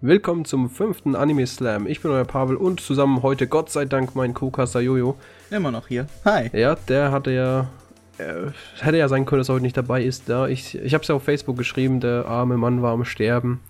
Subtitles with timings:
[0.00, 1.88] Willkommen zum fünften Anime Slam.
[1.88, 5.16] Ich bin euer Pavel und zusammen heute Gott sei Dank mein Co-Caster Jojo.
[5.50, 6.06] Immer noch hier.
[6.24, 6.48] Hi.
[6.52, 7.68] Ja, der hatte ja.
[8.16, 10.28] Äh, hätte ja sein können, dass er heute nicht dabei ist.
[10.28, 13.60] Da ich ich habe es ja auf Facebook geschrieben, der arme Mann war am Sterben.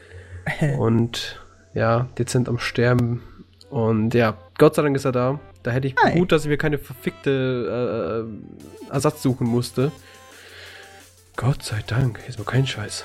[0.78, 1.40] und
[1.72, 3.22] ja, dezent am Sterben.
[3.70, 5.38] Und ja, Gott sei Dank ist er da.
[5.62, 6.18] Da hätte ich Hi.
[6.18, 8.26] gut, dass ich mir keine verfickte
[8.90, 9.92] äh, Ersatz suchen musste.
[11.36, 13.04] Gott sei Dank, ist nur kein Scheiß.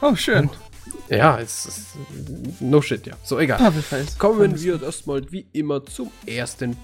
[0.00, 0.48] Oh, schön.
[1.08, 1.86] Ja, es ist.
[2.60, 3.14] No shit, ja.
[3.22, 3.58] So, egal.
[3.58, 4.18] Pavelfels.
[4.18, 6.76] Kommen wir erstmal wie immer zum ersten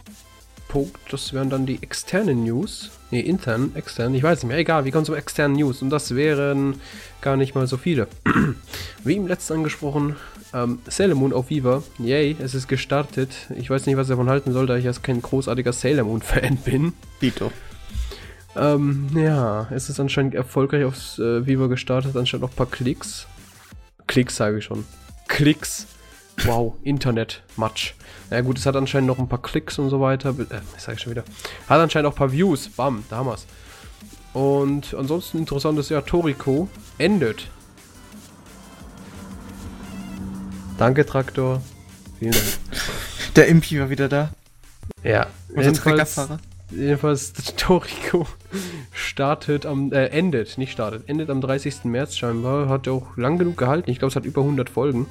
[0.68, 0.98] Punkt.
[1.10, 2.90] Das wären dann die externen News.
[3.10, 4.58] Ne, intern, extern, ich weiß nicht mehr.
[4.58, 5.80] Egal, wir kommen zum externen News.
[5.80, 6.80] Und das wären
[7.20, 8.08] gar nicht mal so viele.
[9.04, 10.16] wie im letzten angesprochen,
[10.52, 11.82] ähm, Sailor Moon auf Viva.
[11.98, 13.30] Yay, es ist gestartet.
[13.56, 16.56] Ich weiß nicht, was ich davon halten soll, da ich jetzt kein großartiger Sailor Moon-Fan
[16.64, 16.94] bin.
[17.22, 17.52] Dito.
[18.56, 23.26] Ähm, ja, es ist anscheinend erfolgreich aufs äh, Viva gestartet, anscheinend noch ein paar Klicks.
[24.06, 24.84] Klicks sage ich schon.
[25.28, 25.86] Klicks.
[26.44, 27.94] Wow, Internet, Matsch.
[28.28, 30.30] Na ja, gut, es hat anscheinend noch ein paar Klicks und so weiter.
[30.38, 31.24] Äh, ich sage schon wieder.
[31.68, 32.68] Hat anscheinend auch ein paar Views.
[32.68, 33.46] Bam, damals.
[34.32, 37.48] Und ansonsten interessant ist ja, Toriko endet.
[40.76, 41.62] Danke, Traktor.
[42.18, 42.44] Vielen Dank.
[43.34, 44.30] Der Impi war wieder da.
[45.02, 46.38] Ja, Unser jedenfalls, Treckerfahrer.
[46.70, 48.26] Jedenfalls Toriko
[48.92, 51.84] startet am, äh, endet, nicht startet, endet am 30.
[51.84, 55.06] März scheinbar, hat auch lang genug gehalten, ich glaube es hat über 100 Folgen.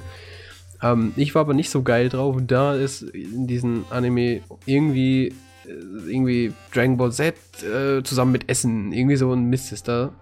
[0.82, 5.28] Ähm, ich war aber nicht so geil drauf, da ist in diesem Anime irgendwie,
[5.66, 10.12] äh, irgendwie Dragon Ball Z äh, zusammen mit Essen, irgendwie so ein Mist ist da.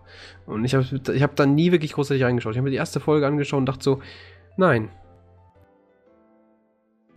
[0.46, 2.52] Und ich habe ich hab da nie wirklich großartig reingeschaut.
[2.52, 4.00] Ich habe mir die erste Folge angeschaut und dachte so,
[4.56, 4.90] nein.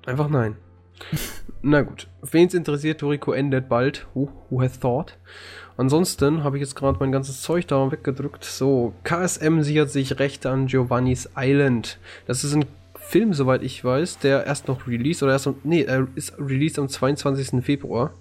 [0.05, 0.55] Einfach nein.
[1.69, 2.07] Na gut.
[2.21, 4.07] Wen es interessiert, Toriko endet bald.
[4.13, 5.17] Who, who has thought?
[5.75, 8.45] Ansonsten habe ich jetzt gerade mein ganzes Zeug da weggedrückt.
[8.45, 11.99] So, KSM sichert sich Rechte an Giovanni's Island.
[12.25, 12.63] Das ist ein
[12.95, 16.87] Film, soweit ich weiß, der erst noch released oder erst nee, er ist released am
[16.87, 17.61] 22.
[17.61, 18.13] Februar.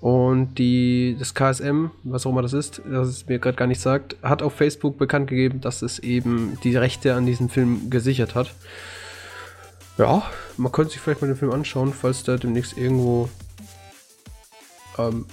[0.00, 3.80] Und die, das KSM, was auch immer das ist, das es mir gerade gar nicht
[3.80, 8.34] sagt, hat auf Facebook bekannt gegeben, dass es eben die Rechte an diesem Film gesichert
[8.34, 8.52] hat.
[9.98, 10.22] Ja,
[10.56, 13.28] man könnte sich vielleicht mal den Film anschauen, falls der demnächst irgendwo
[14.98, 15.26] ähm,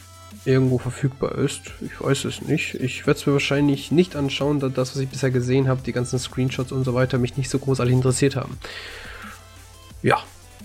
[0.46, 1.62] irgendwo verfügbar ist.
[1.82, 2.76] Ich weiß es nicht.
[2.76, 5.92] Ich werde es mir wahrscheinlich nicht anschauen, da das, was ich bisher gesehen habe, die
[5.92, 8.58] ganzen Screenshots und so weiter, mich nicht so großartig interessiert haben.
[10.02, 10.20] Ja,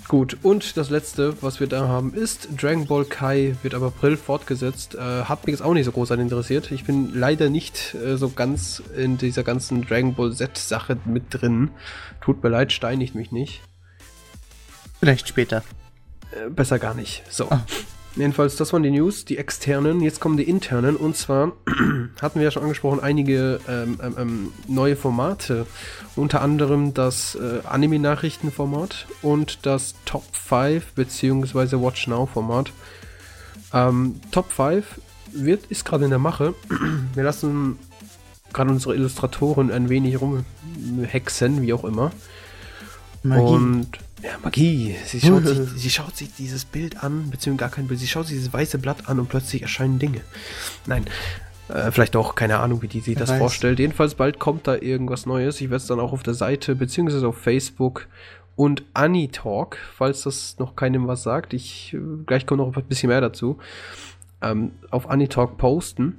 [0.08, 0.38] gut.
[0.42, 4.94] Und das letzte, was wir da haben, ist Dragon Ball Kai wird ab April fortgesetzt.
[4.94, 6.70] Äh, hat mich jetzt auch nicht so großartig interessiert.
[6.70, 11.70] Ich bin leider nicht äh, so ganz in dieser ganzen Dragon Ball Z-Sache mit drin.
[12.20, 13.62] Tut mir leid, steinigt mich nicht.
[15.00, 15.62] Vielleicht später.
[16.32, 17.22] Äh, besser gar nicht.
[17.30, 17.50] So.
[17.50, 17.64] Ah.
[18.16, 20.00] Jedenfalls, das waren die News, die externen.
[20.00, 20.94] Jetzt kommen die internen.
[20.94, 21.52] Und zwar
[22.22, 25.66] hatten wir ja schon angesprochen, einige ähm, ähm, ähm, neue Formate.
[26.14, 31.80] Unter anderem das äh, Anime-Nachrichten-Format und das Top 5 bzw.
[31.80, 32.70] Watch Now-Format.
[33.72, 35.00] Ähm, Top 5
[35.32, 36.54] wird, ist gerade in der Mache.
[37.14, 37.78] wir lassen
[38.52, 42.12] gerade unsere Illustratoren ein wenig rumhexen, wie auch immer.
[43.24, 43.88] Und
[44.22, 44.96] ja, Magie.
[45.04, 48.00] Sie schaut, sich, sie schaut sich dieses Bild an, beziehungsweise gar kein Bild.
[48.00, 50.20] Sie schaut sich dieses weiße Blatt an und plötzlich erscheinen Dinge.
[50.86, 51.04] Nein,
[51.68, 53.38] äh, vielleicht auch, keine Ahnung, wie die sich das weiß.
[53.38, 53.78] vorstellt.
[53.78, 55.60] Jedenfalls bald kommt da irgendwas Neues.
[55.60, 58.06] Ich werde es dann auch auf der Seite, beziehungsweise auf Facebook
[58.56, 61.54] und Anitalk, falls das noch keinem was sagt.
[61.54, 63.58] Ich, äh, gleich kommt noch ein bisschen mehr dazu.
[64.42, 66.18] Ähm, auf Anitalk posten.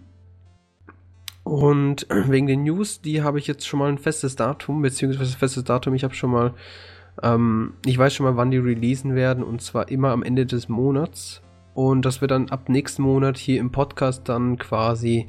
[1.43, 5.63] Und wegen den News, die habe ich jetzt schon mal ein festes Datum, beziehungsweise festes
[5.63, 6.53] Datum, ich habe schon mal
[7.23, 10.69] ähm, ich weiß schon mal, wann die releasen werden und zwar immer am Ende des
[10.69, 11.41] Monats.
[11.73, 15.27] Und das wird dann ab nächsten Monat hier im Podcast dann quasi,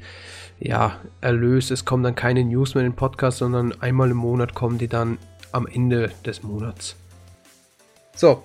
[0.59, 1.71] ja, erlöst.
[1.71, 4.87] Es kommen dann keine News mehr in den Podcast, sondern einmal im Monat kommen die
[4.87, 5.17] dann
[5.51, 6.95] am Ende des Monats.
[8.15, 8.43] So.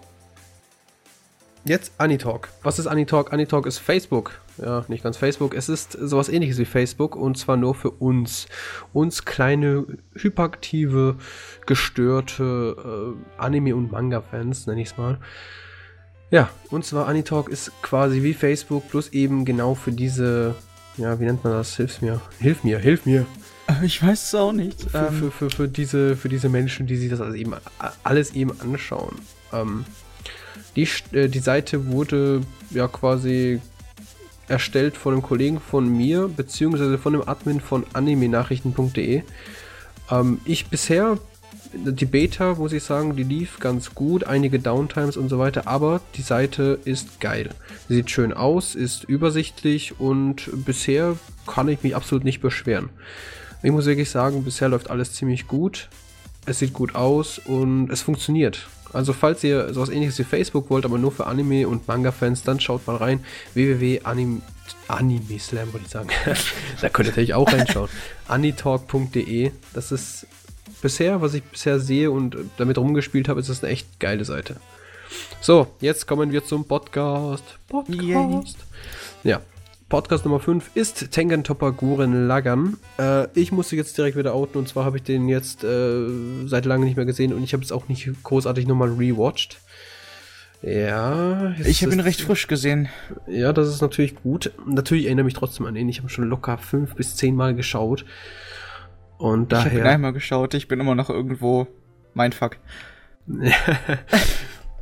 [1.65, 2.49] Jetzt Anitalk.
[2.65, 3.33] Was ist Anitalk?
[3.33, 4.42] Anitalk ist Facebook.
[4.59, 5.55] Ja, nicht ganz Facebook.
[5.55, 8.47] Es ist sowas ähnliches wie Facebook und zwar nur für uns.
[8.93, 11.17] Uns kleine, hyperaktive,
[11.67, 15.19] gestörte äh, Anime- und Manga-Fans, nenne ich es mal.
[16.31, 20.55] Ja, und zwar Anitalk ist quasi wie Facebook, plus eben genau für diese,
[20.97, 21.77] ja, wie nennt man das?
[21.77, 22.21] Hilf mir.
[22.39, 23.27] Hilf mir, hilf mir.
[23.69, 24.91] Äh, Ich weiß es auch nicht.
[24.91, 27.55] Für, Ähm, für, für, für, diese, für diese Menschen, die sich das also eben
[28.03, 29.17] alles eben anschauen.
[29.53, 29.85] Ähm,
[30.77, 32.41] die, äh, die Seite wurde
[32.71, 33.61] ja quasi
[34.53, 39.23] erstellt von einem Kollegen von mir, beziehungsweise von dem Admin von animenachrichten.de.
[40.11, 41.19] Ähm, ich bisher,
[41.73, 46.03] die Beta, muss ich sagen, die lief ganz gut, einige Downtimes und so weiter, aber
[46.17, 47.49] die Seite ist geil.
[47.89, 51.17] Sieht schön aus, ist übersichtlich und bisher
[51.47, 52.91] kann ich mich absolut nicht beschweren.
[53.63, 55.89] Ich muss wirklich sagen, bisher läuft alles ziemlich gut.
[56.45, 58.69] es sieht gut aus und es funktioniert.
[58.93, 62.61] Also falls ihr sowas ähnliches wie Facebook wollt, aber nur für Anime und Manga-Fans, dann
[62.61, 63.25] schaut mal rein.
[63.55, 64.43] www.anime
[64.89, 66.09] Anime Slam wollte ich sagen.
[66.81, 67.89] da könnt ihr natürlich auch reinschauen.
[68.29, 69.53] anitalk.de.
[69.75, 70.27] Das ist
[70.81, 74.57] bisher, was ich bisher sehe und damit rumgespielt habe, ist das eine echt geile Seite.
[75.41, 77.45] So, jetzt kommen wir zum Podcast.
[77.69, 77.99] Podcast.
[78.03, 78.43] Yay.
[79.25, 79.41] Ja.
[79.93, 82.79] Podcast Nummer 5 ist Tengen Topper Guren Lagan.
[82.99, 86.07] Äh, ich muss sie jetzt direkt wieder outen und zwar habe ich den jetzt äh,
[86.47, 89.61] seit langem nicht mehr gesehen und ich habe es auch nicht großartig nochmal rewatcht.
[90.63, 91.55] Ja.
[91.63, 92.89] Ich habe ihn recht frisch gesehen.
[93.27, 94.51] Ja, das ist natürlich gut.
[94.67, 95.91] Natürlich erinnere mich trotzdem an ihn.
[95.91, 98.07] Ich habe schon locker fünf bis zehn Mal geschaut.
[99.19, 99.93] Und Ich habe ihn daher.
[99.93, 101.67] einmal geschaut, ich bin immer noch irgendwo.
[102.15, 102.57] Mein Fuck.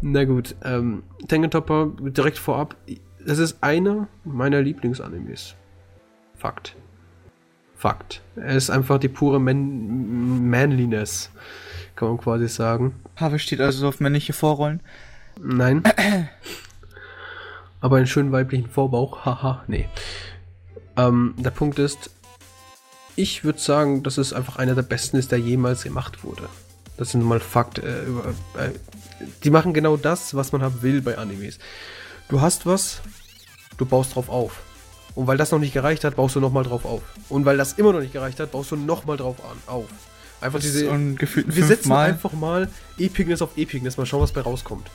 [0.02, 2.76] Na gut, ähm, Tengen Topper direkt vorab.
[3.26, 5.54] Das ist einer meiner Lieblingsanimes.
[6.36, 6.76] Fakt.
[7.76, 8.22] Fakt.
[8.36, 11.30] Er ist einfach die pure Man Manliness,
[11.96, 12.94] kann man quasi sagen.
[13.14, 14.80] Pavel steht also auf männliche Vorrollen.
[15.38, 15.82] Nein.
[17.80, 19.24] Aber einen schönen weiblichen Vorbauch.
[19.24, 19.88] Haha, nee.
[20.96, 22.10] Ähm, der Punkt ist,
[23.16, 26.48] ich würde sagen, dass es einfach einer der besten ist, der jemals gemacht wurde.
[26.96, 27.78] Das nun mal Fakt.
[27.78, 28.28] Äh, über,
[28.58, 28.70] äh,
[29.42, 31.58] die machen genau das, was man haben will bei Animes.
[32.30, 33.00] Du hast was,
[33.76, 34.60] du baust drauf auf.
[35.14, 37.02] Und weil das noch nicht gereicht hat, baust du nochmal drauf auf.
[37.28, 39.86] Und weil das immer noch nicht gereicht hat, baust du nochmal drauf an, auf.
[40.40, 40.84] Einfach Das diese.
[40.86, 42.08] ist un- gefühlt wir setzen fünfmal.
[42.10, 42.68] einfach mal
[42.98, 44.88] Epicness auf Epicness, mal schauen, was bei rauskommt.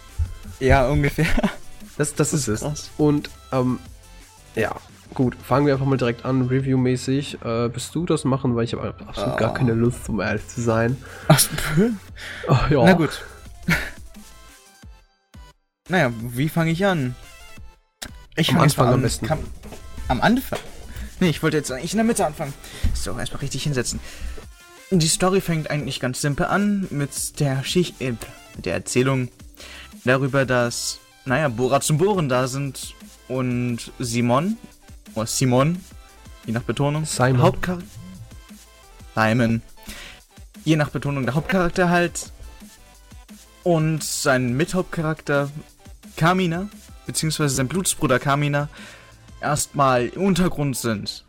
[0.59, 1.27] Ja, ungefähr.
[1.97, 2.59] Das, das, ist es.
[2.59, 2.89] krass.
[2.97, 3.79] Und ähm,
[4.53, 4.75] ja,
[5.13, 7.37] gut, fangen wir einfach mal direkt an, reviewmäßig.
[7.41, 9.53] Äh, bist du das machen, weil ich habe absolut gar Ah.
[9.53, 10.97] keine Lust, um ehrlich zu sein.
[11.29, 11.39] Ach,
[12.69, 12.83] ja.
[12.83, 13.23] Na gut.
[15.89, 17.15] Naja, wie fange ich an?
[18.35, 19.27] Ich Am fang Anfang mal am besten.
[19.27, 19.39] Kam,
[20.07, 20.59] am Anfang?
[21.19, 22.53] Nee, ich wollte jetzt eigentlich in der Mitte anfangen.
[22.93, 23.99] So, erstmal richtig hinsetzen.
[24.91, 28.11] Die Story fängt eigentlich ganz simpel an mit der Schicht, äh,
[28.55, 29.29] mit der Erzählung
[30.03, 32.93] darüber, dass, naja, Bohrer zum Bohren da sind
[33.27, 34.57] und Simon,
[35.15, 35.83] oder Simon,
[36.45, 37.41] je nach Betonung, Simon.
[37.41, 37.87] Hauptcharakter.
[39.15, 39.61] Simon.
[40.63, 42.31] Je nach Betonung der Hauptcharakter halt.
[43.63, 45.49] Und sein Mithauptcharakter
[46.15, 46.69] Kamina,
[47.05, 48.69] beziehungsweise sein Blutsbruder Kamina,
[49.41, 51.25] erstmal im Untergrund sind.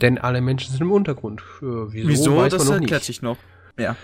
[0.00, 1.40] Denn alle Menschen sind im Untergrund.
[1.60, 2.48] Äh, wieso, Wieso?
[2.48, 3.38] das erklärt sich noch.
[3.78, 3.96] Ja.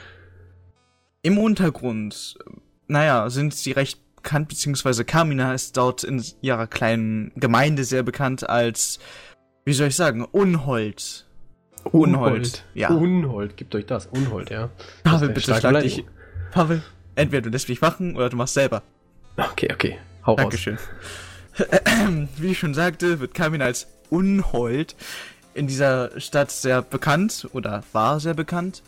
[1.23, 2.39] Im Untergrund,
[2.87, 8.49] naja, sind sie recht bekannt, beziehungsweise Kamina ist dort in ihrer kleinen Gemeinde sehr bekannt
[8.49, 8.99] als,
[9.65, 11.27] wie soll ich sagen, Unhold.
[11.85, 12.91] Unhold, ja.
[12.91, 14.07] Unhold, gibt euch das.
[14.07, 14.71] Unhold, ja.
[15.05, 16.05] Pavel, bitte schlag dich.
[16.51, 16.83] Pavel,
[17.15, 18.83] entweder du lässt mich machen oder du machst selber.
[19.39, 19.99] Okay, okay.
[20.27, 20.43] Hau raus.
[20.43, 20.79] Dankeschön.
[22.37, 24.97] Wie ich schon sagte, wird Kamina als Unhold
[25.55, 28.83] in dieser Stadt sehr bekannt oder war sehr bekannt.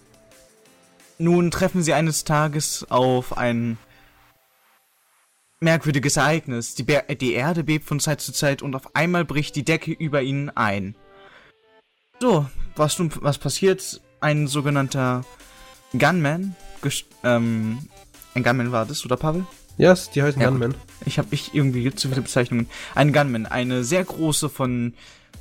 [1.18, 3.76] Nun treffen sie eines Tages auf ein
[5.60, 6.74] merkwürdiges Ereignis.
[6.74, 9.92] Die, Be die Erde bebt von Zeit zu Zeit und auf einmal bricht die Decke
[9.92, 10.94] über ihnen ein.
[12.20, 14.00] So, was nun was passiert?
[14.20, 15.24] Ein sogenannter
[15.92, 16.54] Gunman,
[17.24, 17.78] ähm,
[18.34, 19.46] ein Gunman war das, oder Pavel?
[19.80, 20.74] Ja, yes, die heißen Ja, Gunmen.
[21.06, 22.68] Ich habe ich irgendwie zu viele Bezeichnungen.
[22.94, 24.92] Ein Gunman, eine sehr große von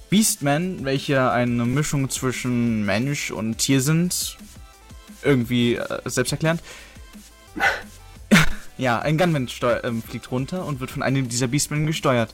[0.09, 4.37] Beastman, welche eine Mischung zwischen Mensch und Tier sind.
[5.23, 6.61] Irgendwie äh, selbsterklärend.
[8.77, 9.49] ja, ein Gunman
[9.83, 12.33] ähm, fliegt runter und wird von einem dieser Beastmen gesteuert.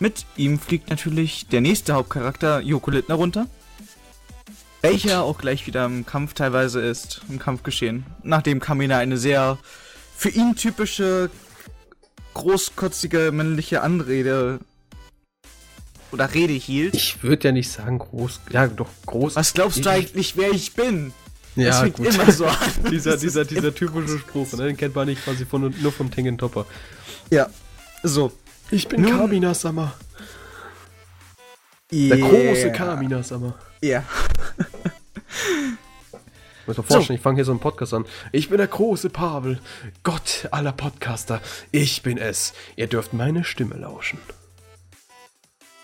[0.00, 3.48] Mit ihm fliegt natürlich der nächste Hauptcharakter, Joko Littner, runter.
[4.80, 8.06] Welcher auch gleich wieder im Kampf teilweise ist, im Kampfgeschehen.
[8.22, 9.58] Nachdem Kamina eine sehr
[10.16, 11.30] für ihn typische
[12.34, 14.58] großkotzige männliche Anrede
[16.12, 16.94] oder Rede hielt.
[16.94, 18.40] Ich würde ja nicht sagen groß.
[18.50, 19.36] Ja, doch groß.
[19.36, 21.12] Was glaubst du Ich- eigentlich, wer ich bin?
[21.56, 22.12] das Ja, fängt gut.
[22.14, 22.56] immer so an.
[22.90, 24.66] dieser, Das dieser, dieser typische Spruch, ne?
[24.66, 26.66] den kennt man nicht quasi von, nur vom Tengen Topper.
[27.30, 27.48] Ja.
[28.02, 28.32] So.
[28.70, 29.94] Ich bin Nun- Kamina Sama.
[31.92, 33.54] Der große Kamina Sama.
[36.66, 36.68] Ja.
[36.68, 38.04] Muss man vorstellen, ich fange hier so einen Podcast an.
[38.32, 39.60] Ich bin der große Pavel,
[40.02, 41.40] Gott aller Podcaster.
[41.72, 42.52] Ich bin es.
[42.76, 44.18] Ihr dürft meine Stimme lauschen.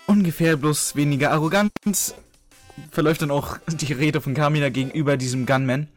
[0.06, 1.72] Ungefähr bloß weniger arrogant
[2.90, 5.88] verläuft dann auch die Rede von Kamina gegenüber diesem Gunman.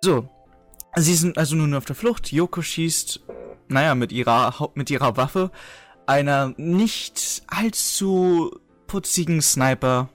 [0.00, 0.28] So.
[0.96, 2.32] Sie sind also nun auf der Flucht.
[2.32, 3.20] Yoko schießt,
[3.68, 5.50] naja, mit ihrer, Haupt- mit ihrer Waffe
[6.06, 10.08] einer nicht allzu putzigen Sniper.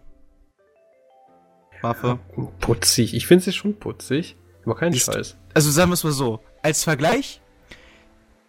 [1.83, 2.19] Waffe.
[2.59, 3.13] Putzig.
[3.13, 4.35] Ich finde sie schon putzig.
[4.65, 5.35] Aber kein Ist- Scheiß.
[5.53, 6.39] Also sagen wir es mal so.
[6.61, 7.41] Als Vergleich,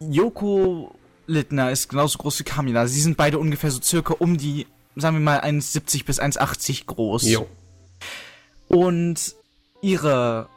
[0.00, 0.94] Yoko
[1.26, 2.86] Littner ist genauso groß wie Kamina.
[2.86, 7.28] Sie sind beide ungefähr so circa um die, sagen wir mal, 1,70 bis 1,80 groß.
[7.28, 7.46] Jo.
[8.68, 9.34] Und
[9.82, 10.48] ihre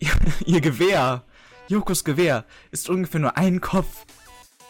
[0.46, 1.22] ihr Gewehr,
[1.68, 4.04] Yokos Gewehr, ist ungefähr nur ein Kopf.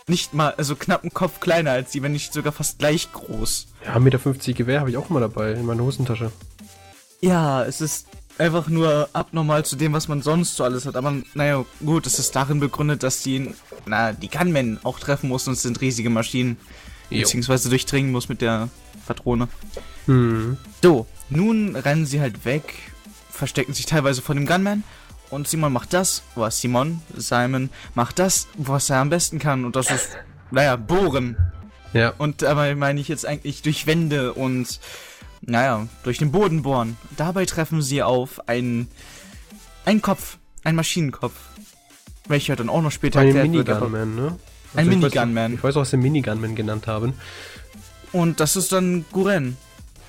[0.08, 3.66] Nicht mal, also knapp einen Kopf kleiner als sie, wenn nicht sogar fast gleich groß.
[3.85, 6.30] Ja, 1,50 Meter Gewehr habe ich auch immer dabei in meiner Hosentasche.
[7.20, 8.06] Ja, es ist
[8.38, 10.96] einfach nur abnormal zu dem, was man sonst so alles hat.
[10.96, 13.54] Aber naja, gut, es ist darin begründet, dass die,
[13.87, 16.56] na, die Gunmen auch treffen muss und es sind riesige Maschinen.
[17.11, 17.20] Jo.
[17.20, 18.68] Beziehungsweise durchdringen muss mit der
[19.06, 19.49] Patrone.
[20.06, 20.56] Hm.
[20.82, 22.75] So, nun rennen sie halt weg,
[23.30, 24.82] verstecken sich teilweise vor dem Gunman.
[25.30, 29.64] Und Simon macht das, was Simon, Simon, macht das, was er am besten kann.
[29.64, 30.11] Und das ist,
[30.50, 31.37] naja, bohren.
[31.92, 32.12] Ja.
[32.18, 34.78] Und dabei meine ich jetzt eigentlich durch Wände und
[35.47, 36.97] naja, durch den Boden bohren.
[37.17, 38.88] Dabei treffen sie auf einen,
[39.85, 41.35] einen Kopf, einen Maschinenkopf.
[42.29, 44.23] Welcher dann auch noch später ein Minigunman, ne?
[44.23, 44.38] Also
[44.75, 45.55] ein Minigunman.
[45.55, 47.15] Ich weiß auch, was sie Minigunman genannt haben.
[48.12, 49.57] Und das ist dann Guren.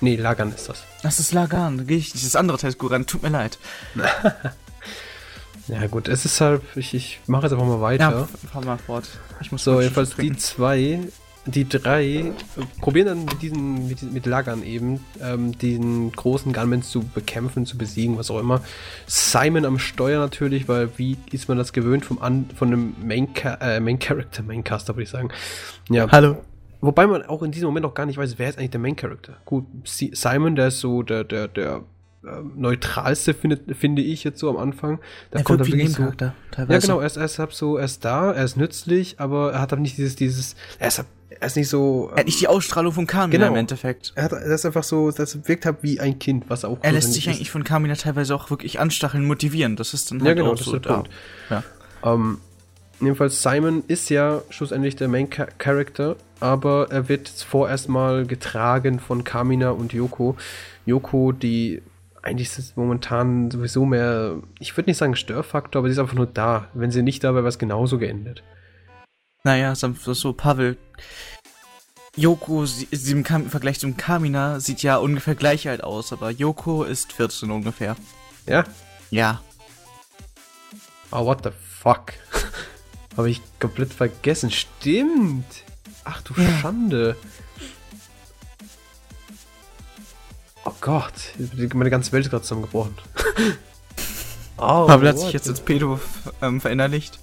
[0.00, 0.82] Nee, Lagan ist das.
[1.02, 2.22] Das ist Lagan, richtig.
[2.22, 3.58] Das andere Teil ist Guren, tut mir leid.
[5.68, 8.10] ja gut, es ist halt, ich, ich mache jetzt einfach mal weiter.
[8.10, 9.08] Ja, fahr mal fort.
[9.40, 11.00] Ich muss so, jedenfalls die zwei
[11.50, 12.32] die drei
[12.80, 17.78] probieren dann mit diesen, mit, mit Lagern eben, ähm, den großen Gunman zu bekämpfen, zu
[17.78, 18.60] besiegen, was auch immer.
[19.06, 23.28] Simon am Steuer natürlich, weil wie ist man das gewöhnt vom An von einem Main,
[23.60, 25.30] äh, Main Character, Maincaster würde ich sagen.
[25.88, 26.10] Ja.
[26.10, 26.36] Hallo.
[26.80, 28.94] Wobei man auch in diesem Moment auch gar nicht weiß, wer ist eigentlich der Main
[28.94, 29.38] Character.
[29.44, 31.82] Gut, Simon, der ist so der, der, der
[32.24, 35.00] ähm, neutralste, finde, finde ich jetzt so am Anfang.
[35.30, 36.86] Da er kommt wie Nebencharakter, so, teilweise.
[36.86, 39.60] Ja, genau, er ist, er ist so, er ist da, er ist nützlich, aber er
[39.60, 41.04] hat aber nicht dieses, dieses, er ist,
[41.40, 42.10] er ist nicht so.
[42.12, 43.52] Er hat nicht die Ausstrahlung von Kamina genau.
[43.52, 44.12] im Endeffekt.
[44.14, 46.78] Er, hat, ist einfach so, das wirkt halt wie ein Kind, was auch.
[46.82, 47.34] Er lässt sich ist.
[47.34, 49.76] eigentlich von Kamina teilweise auch wirklich anstacheln, motivieren.
[49.76, 51.10] Das ist dann halt ja, genau, auch das so ist der Punkt.
[51.50, 51.62] Ja.
[52.04, 52.38] Ähm,
[53.00, 59.24] jedenfalls Simon ist ja schlussendlich der Main Character, aber er wird vorerst mal getragen von
[59.24, 60.36] Kamina und Yoko.
[60.86, 61.82] Yoko, die
[62.22, 66.26] eigentlich ist momentan sowieso mehr, ich würde nicht sagen Störfaktor, aber sie ist einfach nur
[66.26, 66.68] da.
[66.74, 68.42] Wenn sie nicht da wäre, wäre es genauso geendet.
[69.44, 70.76] Naja, so Pavel.
[72.16, 76.30] Yoko, sie, sie im, im, Vergleich zum Kamina, sieht ja ungefähr gleich alt aus, aber
[76.30, 77.96] Yoko ist 14 ungefähr.
[78.46, 78.64] Ja?
[79.10, 79.40] Ja.
[81.12, 82.12] Oh, what the fuck?
[83.16, 84.50] Habe ich komplett vergessen.
[84.50, 85.62] Stimmt.
[86.04, 86.50] Ach du ja.
[86.60, 87.16] Schande.
[90.64, 91.14] Oh Gott,
[91.72, 92.94] meine ganze Welt ist gerade zusammengebrochen.
[94.58, 96.00] oh, Pavel hat sich jetzt als Pedo
[96.42, 97.18] ähm, verinnerlicht.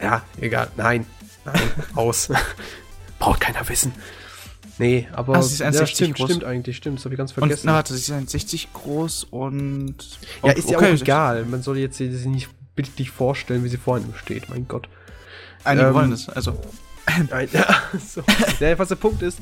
[0.00, 0.70] Ja, egal.
[0.76, 1.06] Nein.
[1.44, 1.60] Nein,
[1.94, 2.28] aus.
[3.18, 3.92] Braucht keiner wissen.
[4.78, 6.30] Nee, aber Ach, sie ist 1,60 ja, stimmt, groß.
[6.30, 7.60] stimmt eigentlich, stimmt, das habe ich ganz vergessen.
[7.60, 9.94] Und, na warte, sie ist 1,60 groß und...
[10.42, 13.76] Ja, ist ja okay, auch egal, man soll jetzt sich nicht bildlich vorstellen, wie sie
[13.76, 14.88] vor einem steht, mein Gott.
[15.64, 16.58] Einige ähm, wollen es, also...
[17.52, 17.66] ja,
[18.08, 18.22] so.
[18.58, 19.38] ja, was der Punkt ist,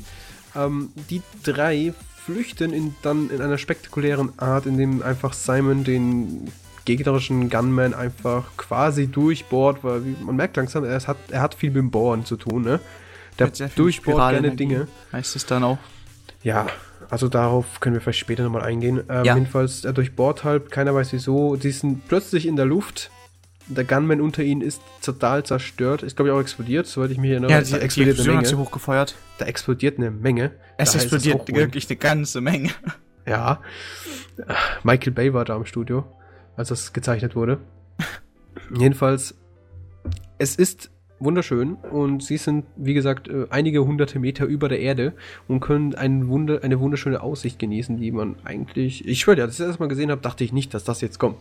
[0.56, 6.50] ähm, die drei flüchten in, dann in einer spektakulären Art, indem einfach Simon den
[6.97, 11.76] gegnerischen Gunman einfach quasi durchbohrt, weil man merkt langsam, er hat, er hat viel mit
[11.76, 12.80] dem Bohren zu tun, ne?
[13.38, 14.88] Der durchbohrt gerne Dinge.
[15.12, 15.78] Heißt es dann auch?
[16.42, 16.66] Ja,
[17.11, 19.02] also darauf können wir vielleicht später nochmal eingehen.
[19.09, 19.35] Ähm, ja.
[19.35, 21.57] Jedenfalls, er durchbohrt halt, keiner weiß wieso.
[21.57, 23.11] Sie sind plötzlich in der Luft.
[23.66, 26.02] Der Gunman unter ihnen ist total zerstört.
[26.02, 27.50] Ist, glaube ich, auch explodiert, soweit ich mich erinnere.
[27.50, 28.40] Ja, die, da explodiert die eine Menge.
[28.40, 29.14] hat sie hochgefeuert.
[29.37, 30.52] Da explodiert eine Menge.
[30.78, 32.71] Es da explodiert wirklich eine ganze Menge.
[33.26, 33.61] Ja.
[34.83, 36.04] Michael Bay war da im Studio,
[36.58, 37.58] als das gezeichnet wurde.
[38.76, 39.38] Jedenfalls,
[40.38, 45.14] es ist wunderschön und sie sind, wie gesagt, äh, einige hunderte Meter über der Erde
[45.46, 49.52] und können ein Wunder, eine wunderschöne Aussicht genießen, die man eigentlich, ich schwöre dir, als
[49.52, 51.36] ich das erstmal gesehen habe, dachte ich nicht, dass das jetzt kommt.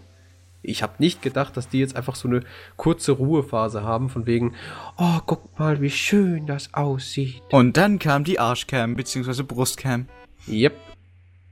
[0.63, 2.41] Ich habe nicht gedacht, dass die jetzt einfach so eine
[2.75, 4.53] kurze Ruhephase haben, von wegen,
[4.97, 7.41] oh, guck mal, wie schön das aussieht.
[7.51, 10.07] Und dann kam die Arschcam, beziehungsweise Brustcam.
[10.47, 10.73] Yep.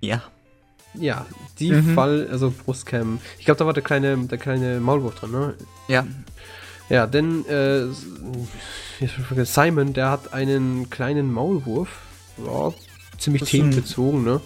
[0.01, 0.23] Ja.
[0.99, 1.25] Ja,
[1.59, 1.93] die mhm.
[1.93, 3.19] Fall, also Brustcam.
[3.39, 5.53] Ich glaube, da war der kleine, der kleine Maulwurf drin, ne?
[5.87, 6.05] Ja.
[6.89, 7.85] Ja, denn äh,
[9.43, 11.89] Simon, der hat einen kleinen Maulwurf.
[12.45, 12.73] Ja,
[13.17, 14.41] ziemlich themenbezogen, ne?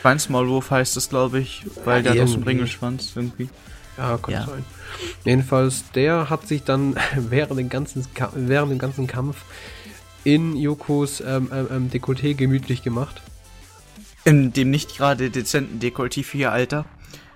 [0.00, 3.48] Schweinsmaulwurf heißt es, glaube ich, weil ja, der hat auch so einen Ringelschwanz irgendwie.
[3.98, 4.46] Ja, kann ja.
[4.46, 4.64] sein.
[5.24, 9.44] Jedenfalls, der hat sich dann während, den ganzen, während dem ganzen Kampf
[10.24, 13.20] in Yokos ähm, ähm, ähm, Dekolleté gemütlich gemacht.
[14.24, 16.84] In dem nicht gerade dezenten Dekolleté für ihr Alter.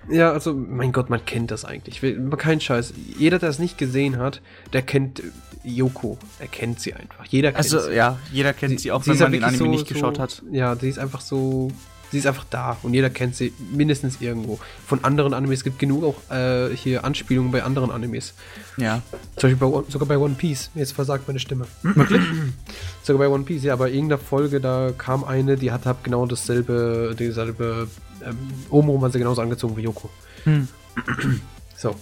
[0.09, 2.01] Ja, also, mein Gott, man kennt das eigentlich.
[2.37, 2.93] Kein Scheiß.
[3.17, 5.23] Jeder, der es nicht gesehen hat, der kennt
[5.63, 6.19] Yoko.
[6.39, 7.25] Er kennt sie einfach.
[7.25, 7.85] Jeder kennt also, sie.
[7.85, 10.19] Also, ja, jeder kennt sie, sie auch sie wenn man den Anime so, nicht geschaut
[10.19, 10.43] hat.
[10.51, 11.71] Ja, die ist einfach so
[12.15, 14.57] sie ist einfach da und jeder kennt sie mindestens irgendwo.
[14.87, 18.33] Von anderen Animes gibt genug auch äh, hier Anspielungen bei anderen Animes.
[18.77, 19.01] Ja.
[19.35, 20.71] Zum Beispiel bei, sogar bei One Piece.
[20.75, 21.67] Jetzt versagt meine Stimme.
[21.83, 22.21] Wirklich?
[23.03, 26.25] sogar bei One Piece, ja, bei irgendeiner Folge, da kam eine, die hat, hat genau
[26.25, 27.89] dasselbe, dieselbe,
[28.23, 28.37] ähm,
[28.69, 30.09] obenrum war sie genauso angezogen wie Yoko.
[30.45, 30.67] Hm.
[31.77, 31.93] So.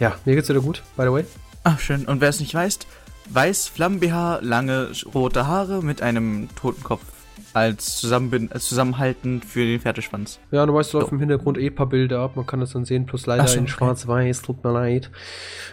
[0.00, 1.24] Ja, mir geht's wieder gut, by the way.
[1.64, 2.06] Ach, schön.
[2.06, 2.78] Und wer es nicht weiß,
[3.28, 7.02] weiß, Flammen-BH, lange rote Haare mit einem Totenkopf
[7.56, 10.38] als, Zusammenbind als Zusammenhalten für den Pferdeschwanz.
[10.50, 11.00] Ja, du weißt, So.
[11.00, 13.46] läuft im Hintergrund eh ein paar Bilder ab, man kann das dann sehen, plus leider
[13.48, 13.72] so, in okay.
[13.72, 15.10] schwarz-weiß, tut mir leid.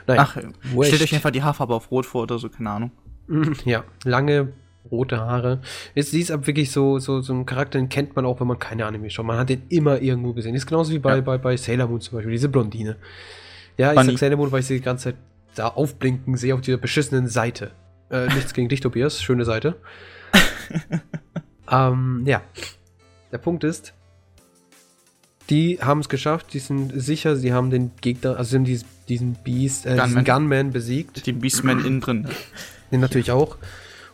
[0.07, 0.37] Naja, Ach,
[0.71, 0.87] wurscht.
[0.93, 2.91] stellt euch einfach die Haarfarbe auf Rot vor oder so, keine Ahnung.
[3.65, 4.53] Ja, lange
[4.91, 5.61] rote Haare.
[5.95, 8.47] Ist, sie ist ab wirklich so, so, so ein Charakter, den kennt man auch, wenn
[8.47, 9.25] man keine Anime schaut.
[9.25, 10.55] Man hat den immer irgendwo gesehen.
[10.55, 11.21] Ist genauso wie bei, Ja.
[11.21, 12.97] bei, bei Sailor Moon zum Beispiel, diese Blondine.
[13.77, 14.11] Ja, ich Bunny.
[14.11, 15.15] sag Sailor Moon, weil ich sie die ganze Zeit
[15.55, 17.71] da aufblinken sehe auf dieser beschissenen Seite.
[18.09, 19.75] Äh, nichts gegen dich, Tobias, schöne Seite.
[21.71, 22.41] ähm, ja.
[23.31, 23.93] Der Punkt ist,
[25.49, 28.87] die haben es geschafft, die sind sicher, sie haben den Gegner, also sie haben diesen,
[29.09, 30.25] diesen Beast, äh, diesen Gunman.
[30.25, 31.25] Gunman besiegt.
[31.25, 32.27] Den Beastman innen drin.
[32.91, 33.57] Den natürlich auch.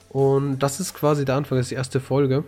[0.09, 2.43] Und das ist quasi der Anfang, das ist die erste Folge.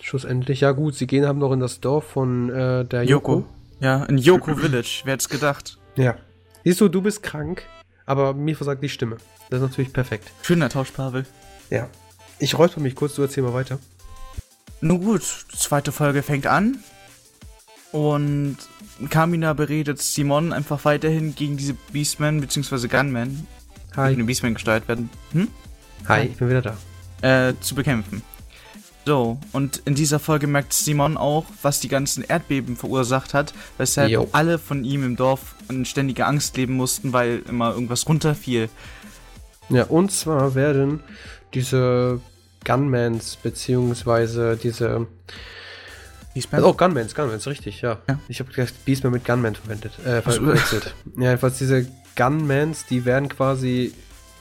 [0.00, 0.60] Schlussendlich.
[0.60, 3.32] Ja, gut, sie gehen haben noch in das Dorf von äh, der Yoko.
[3.32, 3.46] Yoko.
[3.80, 5.78] Ja, in Yoko Village, wer hätte es gedacht.
[5.96, 6.16] Ja.
[6.64, 7.64] Siehst du, du bist krank,
[8.06, 9.16] aber mir versagt die Stimme.
[9.48, 10.30] Das ist natürlich perfekt.
[10.42, 11.26] Schöner Tausch, Pavel.
[11.70, 11.88] Ja.
[12.38, 13.78] Ich räusper mich kurz, du erzähl mal weiter.
[14.80, 15.22] Nun gut,
[15.54, 16.78] zweite Folge fängt an.
[17.92, 18.56] Und
[19.10, 22.86] Kamina beredet Simon einfach weiterhin gegen diese Beastmen bzw.
[22.88, 23.46] Gunmen,
[23.90, 24.16] die von Hi.
[24.16, 25.48] den Beastmen gesteuert werden, hm?
[26.08, 26.62] Hi, ich bin wieder
[27.20, 27.48] da.
[27.48, 28.22] äh, zu bekämpfen.
[29.06, 34.10] So, und in dieser Folge merkt Simon auch, was die ganzen Erdbeben verursacht hat, weshalb
[34.10, 34.28] Jo.
[34.32, 38.68] alle von ihm im Dorf in ständiger Angst leben mussten, weil immer irgendwas runterfiel.
[39.68, 41.00] Ja, und zwar werden
[41.54, 42.20] diese
[42.64, 45.06] Gunmans, beziehungsweise diese.
[46.34, 46.62] Beastmen?
[46.62, 47.98] Oh, Gunmans, Gunmans, richtig, ja.
[48.08, 48.18] Ja.
[48.28, 50.32] Ich habe gleich Beastman mit Gunman verwendet, äh, so.
[50.32, 50.94] verwechselt.
[51.16, 51.86] ja, jedenfalls diese
[52.16, 53.92] Gunmans, die werden quasi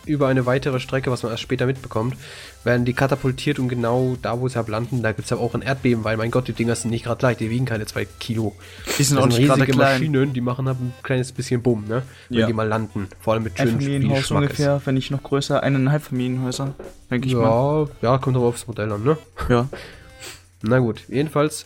[0.10, 2.16] über eine weitere Strecke, was man erst später mitbekommt,
[2.64, 5.54] werden die katapultiert und genau da, wo sie halt landen, da gibt es ja auch
[5.54, 8.06] ein Erdbeben, weil mein Gott, die Dinger sind nicht gerade leicht, die wiegen keine zwei
[8.06, 8.56] Kilo.
[8.98, 9.78] die sind Das auch sind nicht riesige.
[9.78, 12.04] Maschinen, die machen halt ein kleines bisschen Bumm, ne?
[12.30, 12.48] Wenn Ja.
[12.48, 13.08] die mal landen.
[13.22, 16.74] Vor allem mit Ein schönen viel Familienhaus ungefähr, wenn nicht noch größer, eineinhalb Familienhäuser,
[17.10, 17.88] denke ich mal.
[18.02, 19.18] Ja, ja, kommt aber aufs Modell an, ne?
[19.48, 19.70] Ja.
[20.62, 21.66] Na gut, jedenfalls,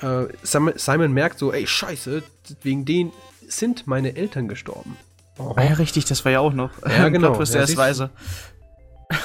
[0.00, 2.22] äh, Simon, Simon merkt so, ey, scheiße,
[2.62, 3.10] wegen denen
[3.48, 4.96] sind meine Eltern gestorben.
[5.38, 6.70] Oh, Ah ja, richtig, das war ja auch noch.
[6.86, 7.28] Ja, genau.
[7.28, 8.10] Plot Twist Ja, erst siehst- weise.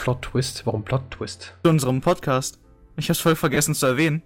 [0.03, 1.53] Plot Twist, warum Plot Twist?
[1.63, 2.59] Zu unserem Podcast.
[2.97, 4.21] Ich hab's voll vergessen zu erwähnen.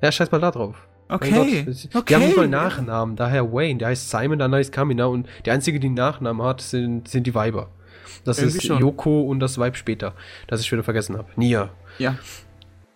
[0.00, 0.76] Ja, scheiß mal da drauf.
[1.08, 1.30] Okay.
[1.30, 2.04] Gott, okay.
[2.08, 5.50] Die haben nicht mal Nachnamen, daher Wayne, der heißt Simon, der heißt Kamina und die
[5.50, 7.68] einzige, die einen Nachnamen hat, sind, sind die Weiber.
[8.24, 8.78] Das Irgendwie ist schon.
[8.80, 10.14] Yoko und das Weib später,
[10.46, 11.28] das ich wieder vergessen habe.
[11.36, 11.68] Nia.
[11.98, 12.16] Ja.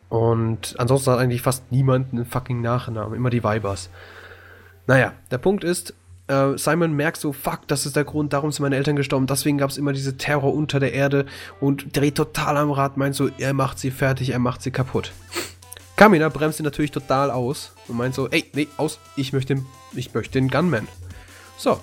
[0.09, 3.91] Und ansonsten hat eigentlich fast niemand einen fucking Nachnamen, immer die Weibers.
[4.87, 5.95] Naja, der Punkt ist,
[6.29, 9.59] äh, Simon merkt so, fuck, das ist der Grund, darum sind meine Eltern gestorben, deswegen
[9.59, 11.27] gab es immer diese Terror unter der Erde
[11.61, 15.13] und dreht total am Rad, meint so, er macht sie fertig, er macht sie kaputt.
[15.97, 19.63] Kamina bremst ihn natürlich total aus und meint so, ey, nee, aus, ich möchte,
[19.95, 20.89] ich möchte den Gunman.
[21.57, 21.81] So.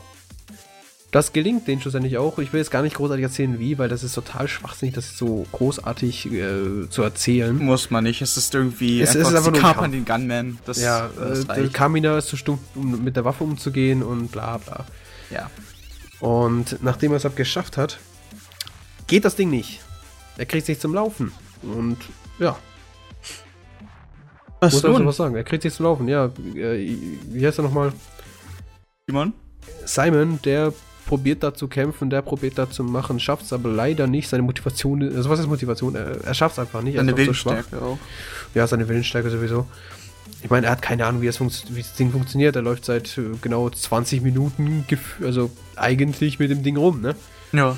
[1.13, 2.39] Das gelingt denen schlussendlich auch.
[2.39, 5.45] Ich will jetzt gar nicht großartig erzählen, wie, weil das ist total schwachsinnig, das so
[5.51, 7.55] großartig äh, zu erzählen.
[7.55, 8.21] Muss man nicht.
[8.23, 8.99] Es ist irgendwie.
[8.99, 10.57] Es- es ist einfach nur ein kapern den Gunman.
[10.65, 11.67] Das, Ja, das äh.
[11.67, 14.85] Kamina ist zu stumpf, um mit der Waffe umzugehen und bla bla.
[15.29, 15.49] ja.
[16.19, 17.99] Und nachdem er es geschafft hat,
[19.07, 19.81] geht das Ding nicht.
[20.37, 21.31] Er kriegt sich zum Laufen.
[21.61, 21.97] Und
[22.39, 22.57] ja,
[24.61, 25.35] Was muss nun, was sagen.
[25.35, 26.07] Er kriegt sich zum Laufen.
[26.07, 26.97] Ja, äh,
[27.29, 27.91] wie heißt er nochmal?
[29.07, 29.33] Simon?
[29.85, 30.73] Simon, der
[31.05, 34.29] probiert da zu kämpfen, der probiert da zu machen, schafft es aber leider nicht.
[34.29, 35.95] Seine Motivation, also was ist Motivation?
[35.95, 36.95] Er, er schafft es einfach nicht.
[36.95, 37.49] Er Seine ist noch so.
[37.49, 37.97] Willensstärke auch.
[38.53, 39.67] Ja, seine Willensstärke sowieso.
[40.41, 42.55] Ich meine, er hat keine Ahnung, wie das, wie das Ding funktioniert.
[42.55, 44.85] Er läuft seit äh, genau 20 Minuten,
[45.23, 47.15] also eigentlich mit dem Ding rum, ne?
[47.51, 47.77] Ja.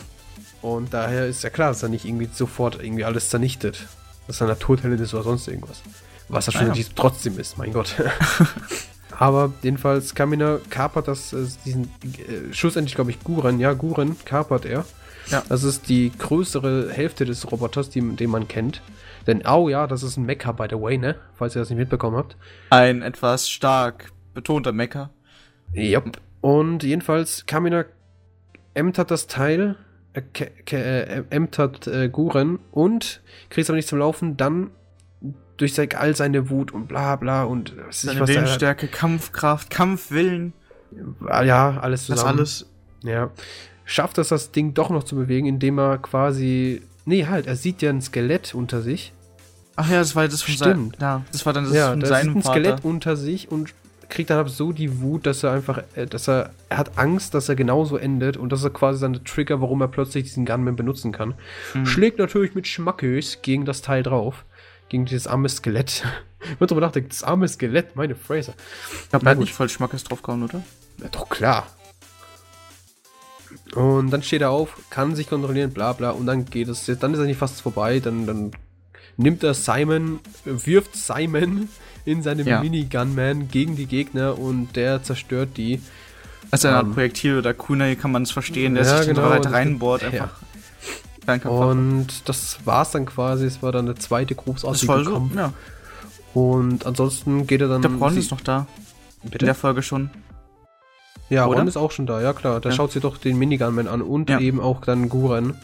[0.61, 3.87] Und daher ist ja klar, dass er nicht irgendwie sofort irgendwie alles zernichtet.
[4.25, 5.81] Dass er Naturtalent ist oder sonst irgendwas.
[6.27, 6.85] Was er schon ja.
[6.95, 7.95] trotzdem ist, mein Gott.
[9.17, 14.65] Aber jedenfalls, Kamina kapert das, äh, diesen, äh, schlussendlich glaube ich Guren, ja, Guren kapert
[14.65, 14.85] er.
[15.27, 15.43] Ja.
[15.49, 18.81] Das ist die größere Hälfte des Roboters, die, den man kennt.
[19.25, 21.15] Denn, oh ja, das ist ein Mecha, by the way, ne?
[21.33, 22.37] Falls ihr das nicht mitbekommen habt.
[22.69, 25.09] Ein etwas stark betonter Mecker.
[25.75, 26.19] Yep.
[26.41, 27.85] Und jedenfalls, Kamina
[28.75, 29.77] ämtert das Teil,
[30.13, 30.21] äh,
[30.71, 34.69] äh, ämtert äh, Guren und kriegt es aber nicht zum Laufen, dann
[35.57, 40.53] durch all seine Wut und bla bla und was Seine was Willensstärke, Kampfkraft, Kampfwillen.
[41.25, 42.39] Ah, ja, alles Das zusammen.
[42.39, 42.65] alles.
[43.03, 43.29] Ja.
[43.85, 46.81] Schafft es, das Ding doch noch zu bewegen, indem er quasi.
[47.05, 49.13] Nee, halt, er sieht ja ein Skelett unter sich.
[49.75, 50.95] Ach ja, das war das von Stimmt.
[50.97, 51.01] seinem.
[51.01, 52.59] Ja, das war dann das ja, von da seinem sieht ein Vater.
[52.59, 53.73] Skelett unter sich und
[54.09, 57.49] kriegt dann so die Wut, dass er einfach, äh, dass er, er hat Angst, dass
[57.49, 61.11] er genauso endet und das ist quasi seine Trigger, warum er plötzlich diesen Gunman benutzen
[61.11, 61.33] kann.
[61.73, 61.85] Mhm.
[61.85, 64.45] Schlägt natürlich mit Schmackös gegen das Teil drauf.
[64.89, 66.03] Gegen dieses arme Skelett.
[66.59, 68.53] Wird drüber nachdenken, das arme Skelett, meine Fraser.
[69.07, 69.37] Ich hat gut.
[69.39, 70.63] nicht voll Schmackes draufgehauen, oder?
[71.01, 71.67] Ja, doch klar.
[73.73, 77.13] Und dann steht er auf, kann sich kontrollieren, bla bla, und dann geht es, dann
[77.13, 78.51] ist er nicht fast vorbei, dann, dann
[79.17, 81.69] nimmt er Simon, wirft Simon
[82.05, 82.61] in seinem Ja.
[82.61, 85.81] Mini-Gunman gegen die Gegner und der zerstört die.
[86.51, 89.33] Also eine Art Ähm, Projektil oder Kunai kann man es verstehen, der ja, sich genau,
[89.39, 90.09] das- reinbohrt, ja.
[90.09, 90.29] einfach.
[90.29, 90.44] Fernkampfwaffe.
[91.27, 95.35] Und das war's dann quasi, es war dann der zweite das großartige war so, Kampf.
[95.35, 95.53] ja.
[96.33, 97.81] Und ansonsten geht er dann...
[97.81, 98.67] Der Bronn ist noch da.
[99.23, 99.39] Bitte?
[99.39, 100.09] In der Folge schon.
[101.29, 101.59] Ja, Oder?
[101.59, 102.59] Ron ist auch schon da, ja klar.
[102.59, 102.77] Der Ja.
[102.77, 104.39] schaut sich doch den Minigunman an und Ja.
[104.39, 105.55] eben auch dann Guren.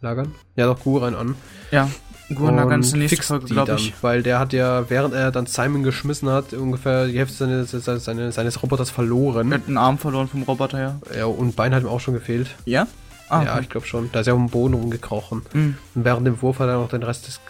[0.00, 0.34] Lagern?
[0.56, 1.34] Ja, doch Guren an.
[1.70, 1.88] Ja.
[2.34, 3.92] Gurna Und ganz nächste fixt Folge, die glaube dann, ich.
[4.00, 8.04] Weil der hat ja, während er dann Simon geschmissen hat, ungefähr die Hälfte seines, seines,
[8.04, 9.52] seines, seines Roboters verloren.
[9.52, 10.96] Er hat einen Arm verloren vom Roboter, ja.
[11.16, 12.48] Ja, und Bein hat ihm auch schon gefehlt.
[12.64, 12.86] Ja?
[13.28, 14.10] Ah, ja, ich glaube schon.
[14.12, 15.42] Da ist er auf dem Boden rumgekrochen.
[15.52, 15.76] Mhm.
[15.94, 17.40] Und während dem Wurf hat er noch den Rest des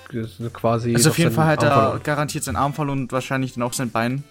[0.53, 0.95] quasi.
[0.95, 2.01] Also auf jeden Fall hat Arm er verloren.
[2.05, 4.25] garantiert seinen Arm verloren und wahrscheinlich dann auch sein Bein.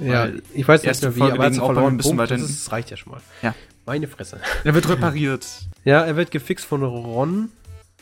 [0.00, 1.94] Ja, ich weiß nicht mehr wie, Folge aber er verloren.
[1.94, 3.20] ein bisschen Punkt, weiter das, ist, das reicht ja schon mal.
[3.42, 3.54] Ja.
[3.86, 4.38] Meine Fresse.
[4.64, 5.46] Er wird repariert.
[5.84, 7.48] Ja, er wird gefixt von Ron.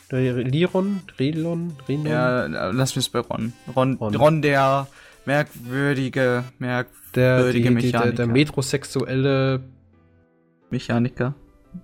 [0.09, 1.01] Liron?
[1.19, 1.73] Relon?
[1.87, 2.05] Relon?
[2.05, 3.53] Ja, lass mich es bei Ron.
[3.75, 3.95] Ron.
[3.95, 4.15] Ron.
[4.15, 4.87] Ron, der
[5.25, 8.11] merkwürdige, der, die, merkwürdige die, der, Mechaniker.
[8.15, 9.63] der metrosexuelle,
[10.69, 11.33] Mechaniker.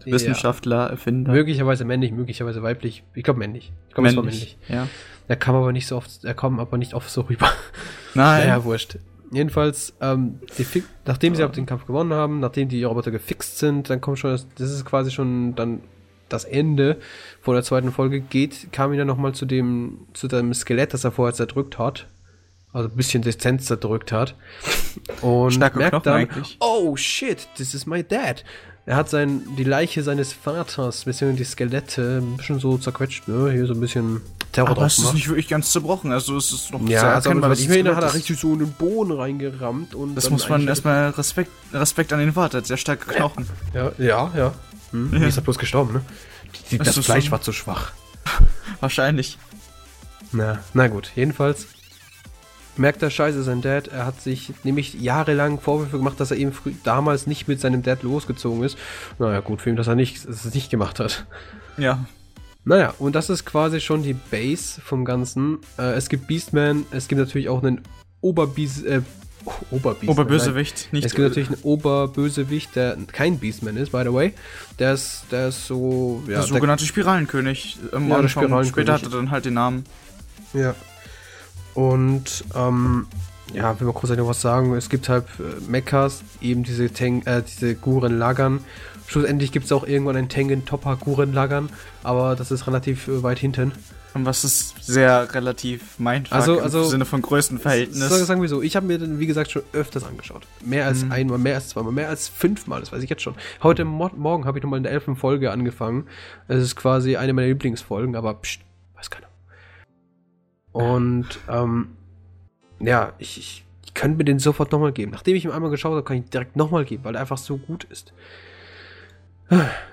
[0.06, 1.32] Wissenschaftler, Erfinder.
[1.32, 3.04] möglicherweise männlich, möglicherweise weiblich.
[3.14, 3.72] Ich glaube männlich.
[3.90, 4.58] Ich glaube, es war männlich.
[4.68, 4.88] Ja.
[5.28, 7.50] Er kam aber nicht so oft, er kam aber nicht oft so rüber.
[8.14, 8.48] Nein.
[8.48, 8.98] Naja, wurscht.
[9.32, 10.40] Jedenfalls, ähm,
[11.06, 14.48] nachdem sie den Kampf gewonnen haben, nachdem die Roboter gefixt sind, dann kommt schon, das,
[14.56, 15.82] das ist quasi schon dann
[16.30, 16.98] das Ende
[17.42, 21.04] vor der zweiten Folge, geht, kam ihn dann nochmal zu dem, zu dem Skelett, das
[21.04, 22.08] er vorher zerdrückt hat.
[22.74, 24.36] Also ein bisschen Distanz zerdrückt hat.
[25.22, 26.58] Und Starke merkt Knochen dann, eigentlich.
[26.60, 28.44] oh shit, this is my dad.
[28.86, 33.50] Er hat sein, die Leiche seines Vaters, beziehungsweise die Skelette, ein bisschen so zerquetscht, ne?
[33.52, 34.20] Hier so ein bisschen
[34.52, 36.12] Terror Aber drauf es ist nicht wirklich ganz zerbrochen.
[36.12, 38.72] Also es ist noch Ja, also erkennbar, ich meine, hat er richtig so in den
[38.74, 43.06] Boden reingerammt und Das muss man erstmal Respekt, Respekt an den Vater, hat sehr starke
[43.14, 43.48] Knochen.
[43.74, 44.54] Ja, ja, ja.
[44.92, 45.22] Hm, Ja.
[45.22, 46.02] Wie ist er bloß gestorben, ne?
[46.70, 47.94] Die, Das das Fleisch schon- war zu schwach.
[48.82, 49.38] Wahrscheinlich.
[50.34, 51.68] Na, na gut, jedenfalls
[52.78, 53.88] merkt er scheiße sein Dad.
[53.88, 57.84] Er hat sich nämlich jahrelang Vorwürfe gemacht, dass er eben früh, damals nicht mit seinem
[57.84, 58.78] Dad losgezogen ist.
[59.20, 61.26] Naja, gut, für ihn, dass er nicht, dass es nicht gemacht hat.
[61.78, 62.06] Ja.
[62.66, 65.60] Naja, und das ist quasi schon die Base vom Ganzen.
[65.78, 67.82] Äh, es gibt Beastman, es gibt natürlich auch einen
[68.22, 69.02] Oberbeast, äh,
[69.70, 69.98] Oberbeastman.
[70.02, 70.10] nein.
[70.10, 71.06] Oberbösewicht, nicht.
[71.06, 74.34] Es gibt natürlich einen Oberbösewicht, der kein Beastman ist, by the way.
[74.80, 77.78] Der ist, der ist so, ja, der der, sogenannte Spiralenkönig.
[77.92, 78.30] Im Ja, der.
[78.30, 78.70] Spiralenkönig.
[78.70, 79.84] Später hat er dann halt den Namen.
[80.54, 80.74] ja.
[81.74, 83.08] Und, ähm,
[83.54, 84.74] ja, will mal kurz noch was sagen.
[84.76, 88.64] Es gibt halt äh, Mechas, eben diese, Teng äh, diese Guren lagern.
[89.08, 91.70] Schlussendlich gibt es auch irgendwann ein Tengen Topper Guren lagern,
[92.04, 93.72] aber das ist relativ äh, weit hinten.
[94.16, 97.98] Und was ist sehr relativ mindfuck Also- im also- Sinne von Größenverhältnis.
[98.00, 100.44] Sag- Sagen wir so, ich habe mir den, wie gesagt, schon öfters angeschaut.
[100.64, 101.12] Mehr als Mhm.
[101.12, 103.34] einmal, mehr als zweimal, mehr als fünfmal, das weiß ich jetzt schon.
[103.64, 106.06] Heute Mo Morgen habe ich nochmal in der elften Folge angefangen.
[106.48, 108.60] Es ist quasi eine meiner Lieblingsfolgen, aber pst,
[108.96, 109.28] weiß keiner.
[110.74, 111.90] Und, ähm,
[112.80, 115.12] ja, ich, ich, ich könnte mir den sofort nochmal geben.
[115.12, 117.38] Nachdem ich ihn einmal geschaut habe, kann ich ihn direkt nochmal geben, weil er einfach
[117.38, 118.14] so gut ist.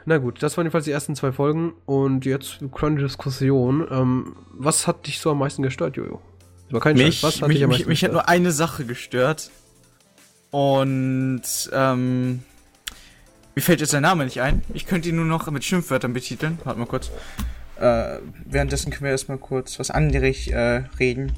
[0.07, 3.87] Na gut, das waren jedenfalls die ersten zwei Folgen und jetzt eine kleine Diskussion.
[3.91, 6.21] Ähm, was hat dich so am meisten gestört, Jojo?
[6.71, 9.51] Mich, hat mich, mich, mich hat nur eine Sache gestört.
[10.51, 12.43] Und ähm,
[13.55, 14.63] mir fällt jetzt der Name nicht ein.
[14.73, 16.59] Ich könnte ihn nur noch mit Schimpfwörtern betiteln.
[16.65, 17.11] Warte mal kurz.
[17.81, 21.33] Äh, währenddessen können wir erstmal kurz was anderes äh, reden.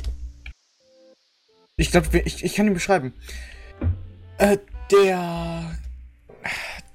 [1.76, 3.12] Ich glaube, ich, ich kann ihn beschreiben.
[4.38, 4.58] Äh,
[4.90, 5.78] der.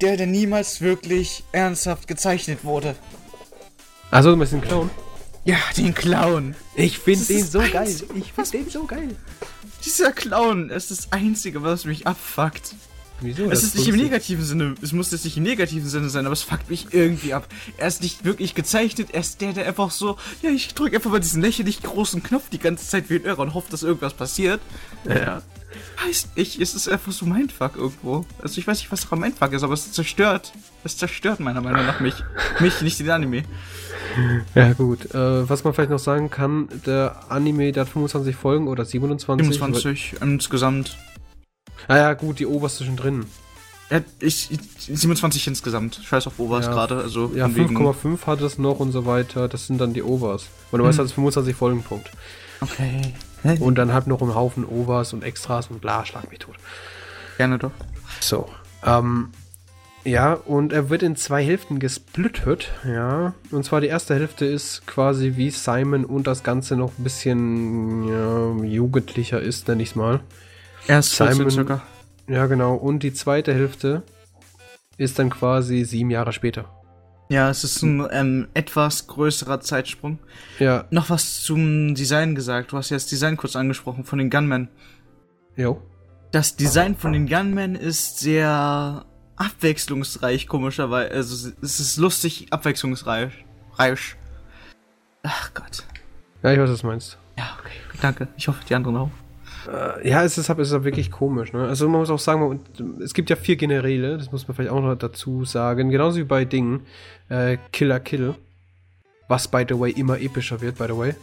[0.02, 2.96] Der, der niemals wirklich ernsthaft gezeichnet wurde.
[4.12, 4.92] Also, du meinst den Clown?
[5.46, 6.56] Ja, den Clown.
[6.76, 7.96] Ich finde den so geil.
[8.16, 9.16] Ich finde den so geil.
[9.86, 12.76] Dieser Clown ist das Einzige, was mich abfuckt.
[13.22, 13.50] Wieso?
[13.50, 16.34] Es ist nicht im negativen Sinne, es muss jetzt nicht im negativen Sinne sein, aber
[16.34, 17.48] es fuckt mich irgendwie ab.
[17.78, 21.10] Er ist nicht wirklich gezeichnet, er ist der, der einfach so, ja, ich drücke einfach
[21.10, 24.14] mal diesen lächerlich großen Knopf die ganze Zeit wie ein Irrer und hoffe, dass irgendwas
[24.14, 24.62] passiert.
[25.08, 25.42] Ja.
[26.04, 28.26] Heißt nicht, es ist einfach so Mindfuck irgendwo.
[28.42, 30.54] Also ich weiß nicht, was daran Mindfuck ist, aber es zerstört.
[30.84, 32.16] Es zerstört meiner Meinung nach mich.
[32.60, 33.44] mich, nicht den Anime.
[34.56, 35.14] ja, gut.
[35.14, 39.46] Äh, was man vielleicht noch sagen kann, der Anime, der hat 25 Folgen oder 27.
[39.48, 40.98] 27 insgesamt.
[41.88, 43.26] Ah ja, gut, die oberste schon drin.
[43.90, 44.60] Ja, ich, ich,
[45.00, 46.02] 27 insgesamt.
[46.04, 49.06] Scheiß auf Overs Ja, gerade, also Ja, von wegen- 5,5 hat es noch und so
[49.06, 49.48] weiter.
[49.48, 50.48] Das sind dann die Overs.
[50.72, 51.04] Und du weißt, Hm.
[51.06, 52.12] das ist 25 Folgenpunkt.
[52.60, 53.14] Okay.
[53.60, 56.56] Und dann halt noch ein Haufen Overs und Extras und bla, schlag mich tot.
[57.38, 57.72] Gerne doch.
[58.20, 58.50] So.
[58.84, 59.30] Ähm,
[60.04, 63.34] ja, und er wird in zwei Hälften gesplittet, ja.
[63.52, 68.08] Und zwar die erste Hälfte ist quasi wie Simon und das Ganze noch ein bisschen
[68.08, 70.20] ja, jugendlicher ist, nenne ich es mal.
[70.88, 71.82] Erst 14 Simon- circa.
[72.28, 72.76] Ja, genau.
[72.76, 74.04] Und die zweite Hälfte
[74.98, 76.66] ist dann quasi sieben Jahre später.
[77.30, 80.20] Ja, es ist ein ähm, etwas größerer Zeitsprung.
[80.60, 80.86] Ja.
[80.92, 82.72] Noch was zum Design gesagt.
[82.72, 84.70] Du hast ja das Design kurz angesprochen von den Gunmen.
[85.56, 85.82] Jo.
[86.32, 91.12] Das Design von den Gunmen ist sehr abwechslungsreich, komischerweise.
[91.12, 93.34] Also es ist lustig abwechslungsreich.
[93.76, 94.16] Reich.
[95.24, 95.84] Ach Gott.
[96.44, 97.18] Ja, ich weiß, was du meinst.
[97.38, 97.74] Ja, okay.
[98.02, 98.28] Danke.
[98.38, 99.12] Ich hoffe, die anderen auch.
[99.68, 101.54] Äh, ja, es ist, es ist wirklich komisch.
[101.54, 101.68] Ne?
[101.68, 102.62] Also man muss auch sagen,
[103.04, 105.90] es gibt ja vier Generäle, das muss man vielleicht auch noch dazu sagen.
[105.90, 106.86] Genauso wie bei Dingen.
[107.30, 108.36] Äh, Killer Kill.
[109.28, 111.16] Was, by the way, immer epischer wird, by the way.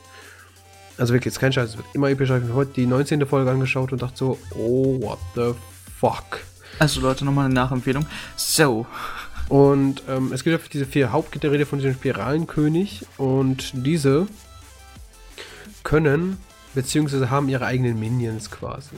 [0.99, 2.37] Also wirklich, jetzt kein Scheiß, es wird immer epischer.
[2.37, 3.27] Ich habe heute die 19.
[3.27, 5.55] Folge angeschaut und dachte so, oh, what the
[5.99, 6.41] fuck.
[6.79, 8.07] Also Leute, nochmal eine Nachempfehlung.
[8.37, 8.87] So.
[9.49, 14.27] Und ähm, es gibt ja diese vier Hauptgeräte von diesem Spiralenkönig und diese
[15.83, 16.39] können
[16.75, 18.97] beziehungsweise haben ihre eigenen Minions quasi.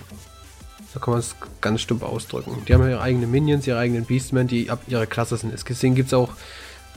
[0.92, 2.62] So kann man es ganz stumpf ausdrücken.
[2.66, 5.52] Die haben ihre eigenen Minions, ihre eigenen Beastmen, die ab ihrer Klasse sind.
[5.52, 6.32] Deswegen gibt es auch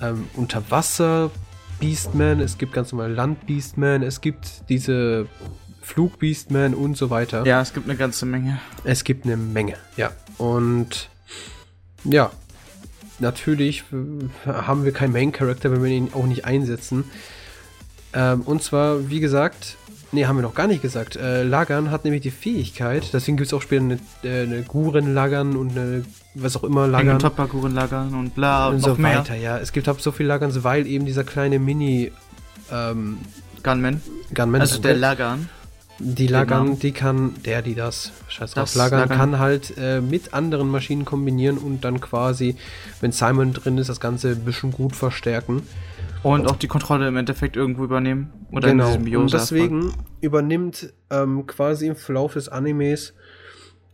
[0.01, 1.31] ähm, Unterwasser
[1.79, 5.27] Beastmen, es gibt ganz normale Land Beastmen, es gibt diese
[5.81, 7.45] Flug Beastmen und so weiter.
[7.45, 8.59] Ja, es gibt eine ganze Menge.
[8.83, 10.11] Es gibt eine Menge, ja.
[10.37, 11.09] Und
[12.03, 12.31] ja,
[13.19, 13.83] natürlich
[14.45, 17.05] haben wir keinen Main Character, wenn wir ihn auch nicht einsetzen.
[18.13, 19.77] Ähm, und zwar, wie gesagt,
[20.11, 21.15] Ne, haben wir noch gar nicht gesagt.
[21.15, 25.55] Äh, Lagern hat nämlich die Fähigkeit, deswegen gibt es auch später eine, äh, eine Guren-Lagern
[25.55, 27.19] und eine, was auch immer, Lagern.
[27.19, 29.19] Topper Guren Lagern und bla und so mehr.
[29.19, 29.59] weiter, ja.
[29.59, 32.11] Es gibt halt so viele Lagern, weil eben dieser kleine Mini
[32.71, 33.19] ähm,
[33.61, 34.01] Gunman.
[34.33, 34.61] Gunman.
[34.61, 35.49] Also der Lagern.
[35.99, 36.77] Die Lagern, genau.
[36.77, 41.03] die kann, der, die das, scheiß drauf, Lagern, Lagern, kann halt äh, mit anderen Maschinen
[41.03, 42.55] kombinieren und dann quasi,
[43.01, 45.63] wenn Simon drin ist, das Ganze ein bisschen gut verstärken.
[46.23, 48.31] Und auch die Kontrolle im Endeffekt irgendwo übernehmen.
[48.51, 48.93] Oder genau.
[48.93, 53.13] in diesem und deswegen übernimmt ähm, quasi im Verlauf des Animes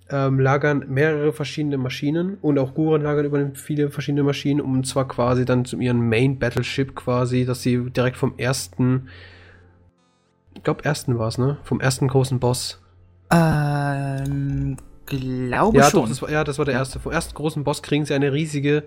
[0.09, 5.07] ähm, lagern mehrere verschiedene Maschinen und auch Guren lagern übernimmt viele verschiedene Maschinen, um zwar
[5.07, 9.09] quasi dann zu ihren Main Battleship quasi, dass sie direkt vom ersten,
[10.53, 11.57] ich glaube ersten war es, ne?
[11.63, 12.81] Vom ersten großen Boss.
[13.31, 16.01] Ähm, glaube ja, schon.
[16.01, 16.99] Doch, das war, ja, das war der erste.
[16.99, 18.83] Vom ersten großen Boss kriegen sie eine riesige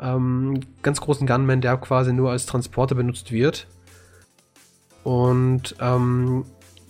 [0.00, 3.66] ähm, ganz großen Gunman, der quasi nur als Transporter benutzt wird.
[5.04, 6.44] Und ähm,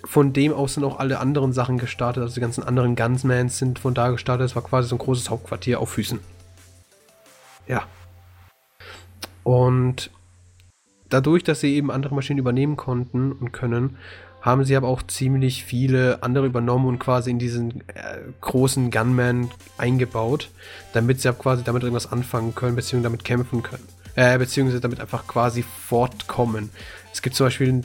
[0.05, 2.23] von dem aus sind auch alle anderen Sachen gestartet.
[2.23, 4.47] Also die ganzen anderen Gunsmans sind von da gestartet.
[4.47, 6.21] Es war quasi so ein großes Hauptquartier auf Füßen.
[7.67, 7.85] Ja.
[9.43, 10.11] Und
[11.09, 13.97] dadurch, dass sie eben andere Maschinen übernehmen konnten und können,
[14.47, 19.51] haben sie aber auch ziemlich viele andere übernommen und quasi in diesen äh, großen Gunman
[19.77, 20.51] eingebaut,
[20.93, 23.83] damit sie quasi damit irgendwas anfangen können, beziehungsweise damit kämpfen können.
[24.15, 26.71] Äh, beziehungsweise damit einfach quasi fortkommen.
[27.13, 27.83] Es gibt zum Beispiel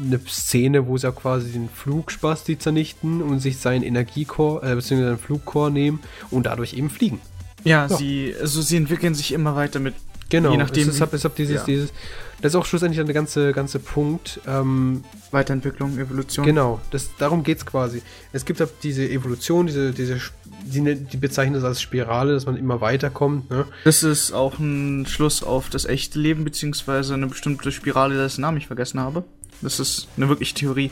[0.00, 4.76] eine Szene, wo sie auch quasi den Flugspaß die zernichten und sich seinen Energiecore, äh,
[4.76, 5.98] beziehungsweise seinen Flugcore nehmen
[6.30, 7.20] und dadurch eben fliegen.
[7.64, 9.94] Ja, ja, sie, also sie entwickeln sich immer weiter mit.
[10.30, 10.88] Genau, je nachdem.
[10.88, 11.64] Es ist dieses, ja.
[11.64, 11.92] dieses,
[12.40, 14.40] das ist auch schlussendlich der ganze, ganze Punkt.
[14.46, 16.44] Ähm, Weiterentwicklung, Evolution.
[16.44, 18.02] Genau, das, darum geht es quasi.
[18.32, 20.20] Es gibt halt diese Evolution, diese, diese
[20.64, 23.50] die, ne, die bezeichnen das als Spirale, dass man immer weiterkommt.
[23.50, 23.64] Ne?
[23.84, 28.58] Das ist auch ein Schluss auf das echte Leben, beziehungsweise eine bestimmte Spirale, dessen Namen
[28.58, 29.24] ich vergessen habe.
[29.62, 30.90] Das ist eine wirkliche Theorie.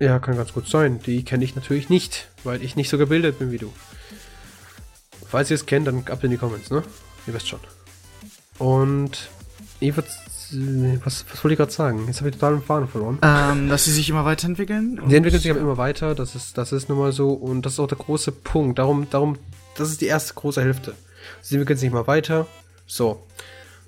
[0.00, 0.98] Ja, kann ganz gut sein.
[1.06, 3.72] Die kenne ich natürlich nicht, weil ich nicht so gebildet bin wie du.
[5.26, 6.82] Falls ihr es kennt, dann ab in die Comments, ne?
[7.26, 7.60] Ihr wisst schon.
[8.58, 9.28] Und
[9.80, 10.08] ich würde
[11.04, 12.04] was, was wollte ich gerade sagen?
[12.06, 13.18] Jetzt habe ich total den Faden verloren.
[13.22, 15.00] Ähm, dass sie sich immer weiterentwickeln?
[15.08, 17.74] Sie entwickeln sich aber immer weiter, das ist, das ist nun mal so und das
[17.74, 18.78] ist auch der große Punkt.
[18.78, 19.36] Darum, darum,
[19.76, 20.94] das ist die erste große Hälfte.
[21.40, 22.46] Sie entwickeln sich immer weiter.
[22.86, 23.22] So.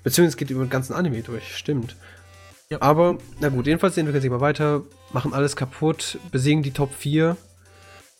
[0.03, 1.95] Beziehungsweise es geht über den ganzen Anime durch, stimmt.
[2.69, 2.81] Ja.
[2.81, 6.93] Aber, na gut, jedenfalls sie entwickeln sich immer weiter, machen alles kaputt, besiegen die Top
[6.93, 7.37] 4.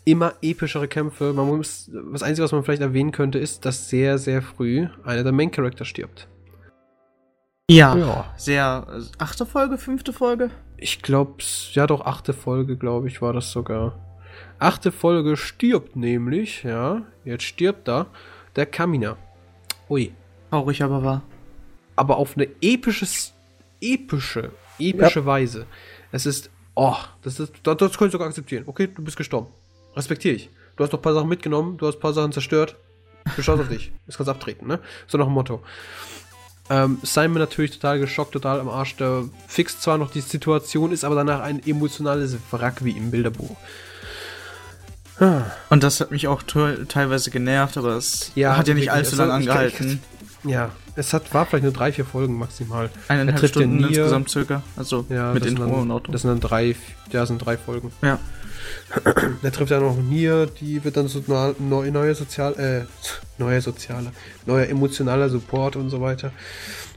[0.06, 1.34] Immer epischere Kämpfe.
[1.34, 5.24] Man muss, das Einzige, was man vielleicht erwähnen könnte, ist, dass sehr, sehr früh einer
[5.24, 6.28] der Main Character stirbt.
[7.70, 8.34] Ja, ja.
[8.38, 8.86] Sehr.
[8.88, 10.52] Also, achte Folge, fünfte Folge?
[10.78, 14.00] Ich glaube, ja doch, achte Folge, glaube ich, war das sogar.
[14.58, 17.02] Achte Folge stirbt nämlich, ja.
[17.26, 18.08] Jetzt stirbt da
[18.56, 19.18] der Kamina.
[19.90, 20.14] Ui.
[20.50, 21.24] Traurig aber war.
[21.98, 23.06] Aber auf eine epische,
[23.82, 25.26] epische, epische ja.
[25.26, 25.66] Weise.
[26.14, 28.64] Es ist, oh, das ist, das, das könnte ich sogar akzeptieren.
[28.66, 29.48] Okay, du bist gestorben.
[29.94, 30.50] Respektiere ich.
[30.78, 32.78] Du hast noch ein paar Sachen mitgenommen, du hast ein paar Sachen zerstört.
[33.26, 33.92] Ich bin stolz auf dich.
[34.06, 34.80] Jetzt kannst du abtreten, ne?
[35.08, 35.62] So nach dem Motto.
[36.70, 38.96] Ähm, Simon natürlich total geschockt, total am Arsch.
[38.98, 43.56] Der fixt zwar noch die Situation, ist aber danach ein emotionales Wrack wie im Bilderbuch.
[45.70, 49.34] Und das hat mich auch teilweise genervt, aber es ja, hat ja nicht allzu lange
[49.34, 50.00] angehalten.
[50.44, 52.90] Ja, es hat, war vielleicht nur drei, vier Folgen maximal.
[53.08, 54.62] Eineinhalb Stunden insgesamt circa.
[54.76, 56.12] Also Ja, mit Intro dann, und Auto.
[56.12, 56.76] Das sind dann drei,
[57.12, 57.92] ja, sind drei Folgen.
[58.02, 58.20] Ja.
[59.44, 62.86] Der trifft ja noch Nier, die wird dann so neu, neue sozial, äh,
[63.38, 64.12] neuer sozialer,
[64.46, 66.32] neuer emotionaler Support und so weiter.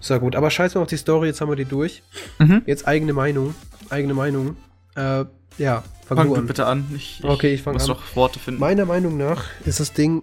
[0.01, 0.37] Ist ja gut.
[0.37, 2.03] Aber scheiß mal auf die Story, jetzt haben wir die durch.
[2.39, 2.63] Mhm.
[2.67, 3.55] Jetzt eigene Meinung.
[3.91, 4.57] Eigene Meinung.
[4.95, 5.25] Äh,
[5.59, 6.47] ja, fang, Fang du an.
[6.47, 6.87] bitte an.
[6.97, 7.89] Ich, Okay, ich fang muss an.
[7.97, 8.61] doch Worte finden.
[8.61, 10.23] Meiner Meinung nach ist das Ding,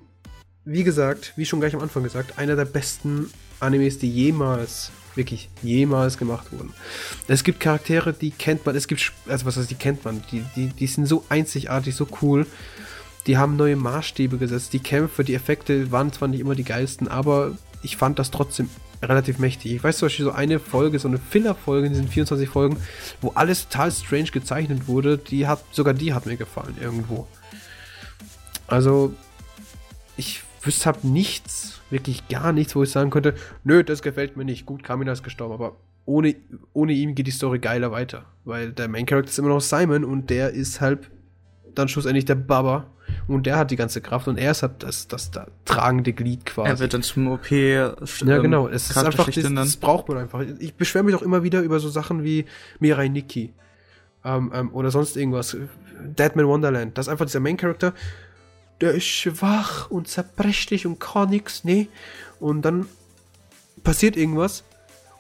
[0.66, 3.30] wie gesagt, wie schon gleich am Anfang gesagt, einer der besten
[3.60, 6.74] Animes, die jemals, wirklich jemals gemacht wurden.
[7.28, 10.44] Es gibt Charaktere, die kennt man, es gibt, also was heißt, die kennt man, die,
[10.56, 12.46] die, die sind so einzigartig, so cool.
[13.26, 14.72] Die haben neue Maßstäbe gesetzt.
[14.72, 18.70] Die Kämpfe, die Effekte waren zwar nicht immer die geilsten, aber ich fand das trotzdem
[19.02, 19.74] relativ mächtig.
[19.74, 22.78] Ich weiß zum Beispiel so eine Folge, so eine Filler-Folge in diesen 24 Folgen,
[23.22, 27.28] wo alles total strange gezeichnet wurde, die hat, sogar die hat mir gefallen irgendwo.
[28.68, 29.14] Also,
[30.16, 34.46] ich wüsste hab nichts, wirklich gar nichts, wo ich sagen könnte, nö, das gefällt mir
[34.46, 34.66] nicht.
[34.66, 36.36] Gut, Kamina ist gestorben, aber ohne,
[36.74, 38.26] ohne ihn geht die Story geiler weiter.
[38.46, 41.10] Weil der Main Character ist immer noch Simon und der ist halt
[41.76, 42.88] dann schlussendlich der Baba.
[43.28, 46.46] Und der hat die ganze Kraft und er ist halt das, das, das tragende Glied
[46.46, 46.70] quasi.
[46.70, 47.52] er wird dann zum OP.
[47.52, 48.68] Ja, genau.
[48.68, 50.44] Es ist einfach, das, das braucht man einfach.
[50.60, 52.46] Ich beschwere mich auch immer wieder über so Sachen wie
[52.80, 53.54] Mirai Nikki.
[54.26, 55.56] Ähm, ähm, oder sonst irgendwas.
[56.18, 56.98] Deadman Wonderland.
[56.98, 57.94] Das ist einfach dieser Main Character.
[58.82, 61.88] Der ist schwach und zerbrechlich und kann nix, nee.
[62.40, 62.88] Und dann
[63.84, 64.64] passiert irgendwas.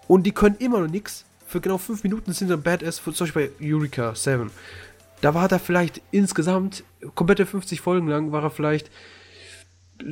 [0.08, 1.26] Und die können immer noch nix.
[1.48, 3.02] Für genau fünf Minuten sind sie dann Badass.
[3.04, 4.52] Zum Beispiel bei Eureka 7.
[5.22, 6.84] Da war er vielleicht insgesamt,
[7.16, 8.92] komplette 50 Folgen lang, war er vielleicht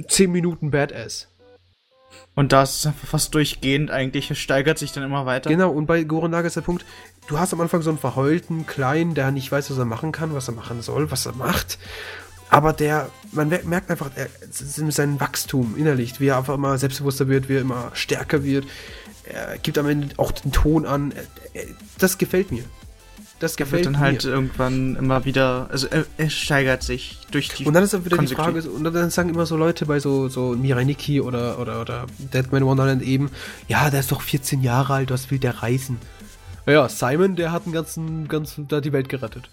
[0.08, 1.28] 10 Minuten Badass.
[2.34, 4.38] Und da ist einfach fast durchgehend eigentlich.
[4.40, 5.50] Steigert sich dann immer weiter.
[5.50, 6.86] Genau, und bei Goran Naga ist der Punkt,
[7.28, 10.34] du hast am Anfang so einen verheulten Kleinen, der nicht weiß, was er machen kann,
[10.34, 11.78] was er machen soll, was er macht.
[12.50, 17.28] Aber der, man mer- merkt einfach, er, sein Wachstum innerlich, wie er einfach immer selbstbewusster
[17.28, 18.66] wird, wie er immer stärker wird.
[19.26, 21.12] Er gibt am Ende auch den Ton an.
[21.54, 22.64] Er- er- Das gefällt mir.
[23.40, 24.32] Das Er gefällt wird dann halt mir.
[24.32, 25.68] irgendwann immer wieder.
[25.70, 27.66] Also er, er steigert sich durch die.
[27.66, 28.28] Und dann ist dann wieder die.
[28.34, 32.06] Frage, und dann sagen immer so Leute bei so, so Mirai Nikki oder, oder, oder
[32.20, 33.30] Deadman Wonderland eben,
[33.68, 35.98] ja, der ist doch 14 Jahre alt, was will der reisen?
[36.66, 39.50] Ja, Simon, der hat einen ganzen, ganzen, da die Welt gerettet.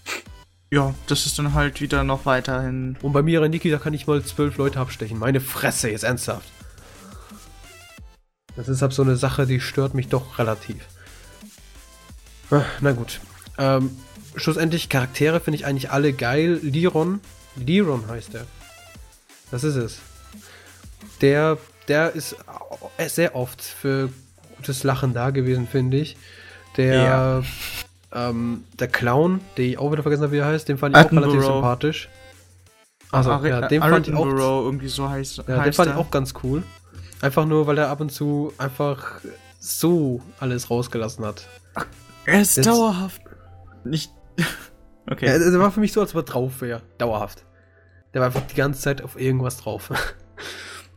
[0.72, 2.96] Ja, das ist dann halt wieder noch weiterhin.
[3.02, 5.18] Und bei Mirai Nikki, da kann ich mal zwölf Leute abstechen.
[5.18, 6.50] Meine Fresse, jetzt ernsthaft.
[8.56, 10.78] Das ist halt so eine Sache, die stört mich doch relativ.
[12.50, 13.20] Ah, Na gut.
[13.58, 13.94] Ähm,
[14.34, 16.58] schlussendlich, Charaktere finde ich eigentlich alle geil.
[16.62, 17.20] Liron,
[17.54, 18.46] Liron heißt er.
[19.50, 19.98] Das ist es.
[21.20, 21.58] Der,
[21.88, 22.34] der ist
[23.08, 24.08] sehr oft für
[24.56, 26.16] gutes Lachen da gewesen, finde ich.
[26.78, 27.42] Der,
[28.14, 31.04] ähm, der Clown, den ich auch wieder vergessen habe, wie er heißt, den fand ich
[31.04, 32.08] auch relativ sympathisch.
[33.10, 35.96] Also, Ari- ja, den fand ich auch irgendwie so heißt, ja, den heißt fand ich
[35.96, 36.62] auch ganz cool.
[37.20, 39.20] Einfach nur, weil er ab und zu einfach
[39.60, 41.46] so alles rausgelassen hat.
[42.26, 43.20] Er ist Das- dauerhaft.
[43.84, 44.12] Nicht.
[45.10, 45.26] okay.
[45.26, 46.82] Er, er war für mich so, als ob er drauf wäre.
[46.98, 47.44] Dauerhaft.
[48.14, 49.90] Der war einfach die ganze Zeit auf irgendwas drauf.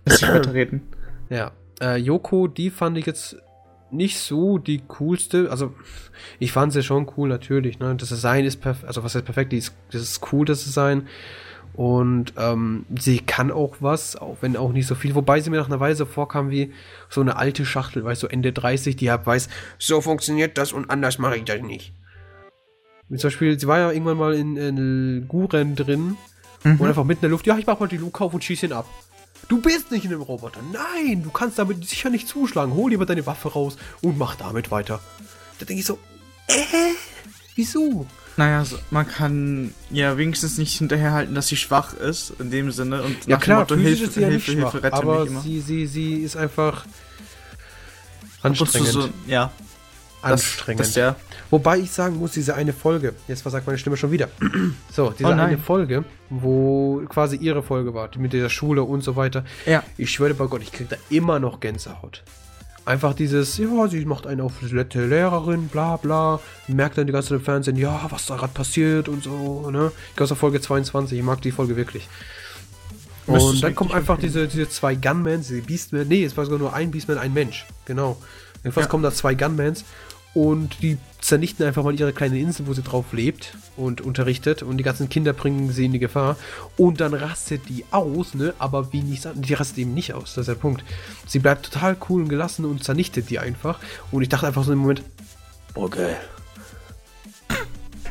[0.07, 0.83] Dich weiterreden.
[1.29, 1.51] ja.
[1.81, 3.35] Äh, Yoko, die fand ich jetzt
[3.95, 5.49] nicht so die coolste.
[5.51, 5.73] Also,
[6.39, 7.79] ich fand sie schon cool, natürlich.
[7.79, 7.95] Ne?
[7.95, 8.87] Das Design ist perfekt.
[8.87, 9.51] Also, was heißt perfekt?
[9.51, 11.07] Die ist, das ist cool, das Design.
[11.73, 15.13] Und ähm, sie kann auch was, auch wenn auch nicht so viel.
[15.13, 16.71] Wobei sie mir nach einer Weise vorkam wie
[17.09, 20.71] so eine alte Schachtel, weißt du, so Ende 30, die halt weiß, so funktioniert das
[20.71, 21.91] und anders mache ich das nicht.
[23.09, 26.15] Wie zum Beispiel, sie war ja irgendwann mal in, in Guren drin
[26.65, 26.81] Mhm.
[26.81, 28.63] und einfach mitten in der Luft, ja, ich mach mal die Luke auf und schieß
[28.63, 28.87] ihn ab.
[29.47, 30.59] Du bist nicht in dem Roboter.
[30.71, 32.73] Nein, du kannst damit sicher nicht zuschlagen.
[32.73, 34.99] Hol lieber deine Waffe raus und mach damit weiter.
[35.59, 35.99] Da denke ich so,
[36.47, 36.53] äh,
[37.55, 38.07] wieso?
[38.37, 43.01] Naja, so, man kann ja wenigstens nicht hinterherhalten, dass sie schwach ist, in dem Sinne.
[43.03, 45.29] Und Ja klar, Motto, Hilfe, ist sie ja nicht Hilfe, schwach, Hilfe, rette aber mich
[45.29, 45.41] immer.
[45.41, 46.85] sie, sie, sie ist einfach
[48.41, 48.89] anstrengend.
[48.89, 49.51] so, ja,
[50.33, 50.79] anstrengend.
[50.81, 51.15] das ja.
[51.49, 54.29] Wobei ich sagen muss, diese eine Folge, jetzt versagt meine Stimme schon wieder.
[54.91, 59.03] So, diese Oh eine Folge, wo quasi ihre Folge war, die mit dieser Schule und
[59.03, 59.43] so weiter.
[59.65, 59.83] Ja.
[59.97, 62.23] Ich schwöre bei Gott, ich kriege da immer noch Gänsehaut.
[62.85, 67.29] Einfach dieses, ja, sie macht einen auf nette Lehrerin, bla bla, merkt dann die ganze
[67.29, 69.91] Zeit im Fernsehen, ja, was da gerade passiert und so, ne?
[70.11, 72.07] Ich glaube, es war Folge 22, ich mag die Folge wirklich.
[73.27, 76.73] Und dann kommen einfach diese, diese zwei Gunmans, diese Beastmen, nee, es war sogar nur
[76.73, 78.17] ein Beastman, ein Mensch, genau.
[78.63, 78.89] Jedenfalls Ja.
[78.91, 79.83] kommen da zwei Gunmans
[80.35, 84.77] und die zernichten einfach mal ihre kleine Insel, wo sie drauf lebt und unterrichtet und
[84.77, 86.35] die ganzen Kinder bringen sie in die Gefahr
[86.77, 90.35] und dann rastet die aus, ne, aber wie nicht sagen, die rastet eben nicht aus,
[90.35, 90.83] das ist der Punkt.
[91.25, 93.79] Sie bleibt total cool und gelassen und zernichtet die einfach
[94.11, 95.01] und ich dachte einfach so im Moment,
[95.89, 96.17] geil.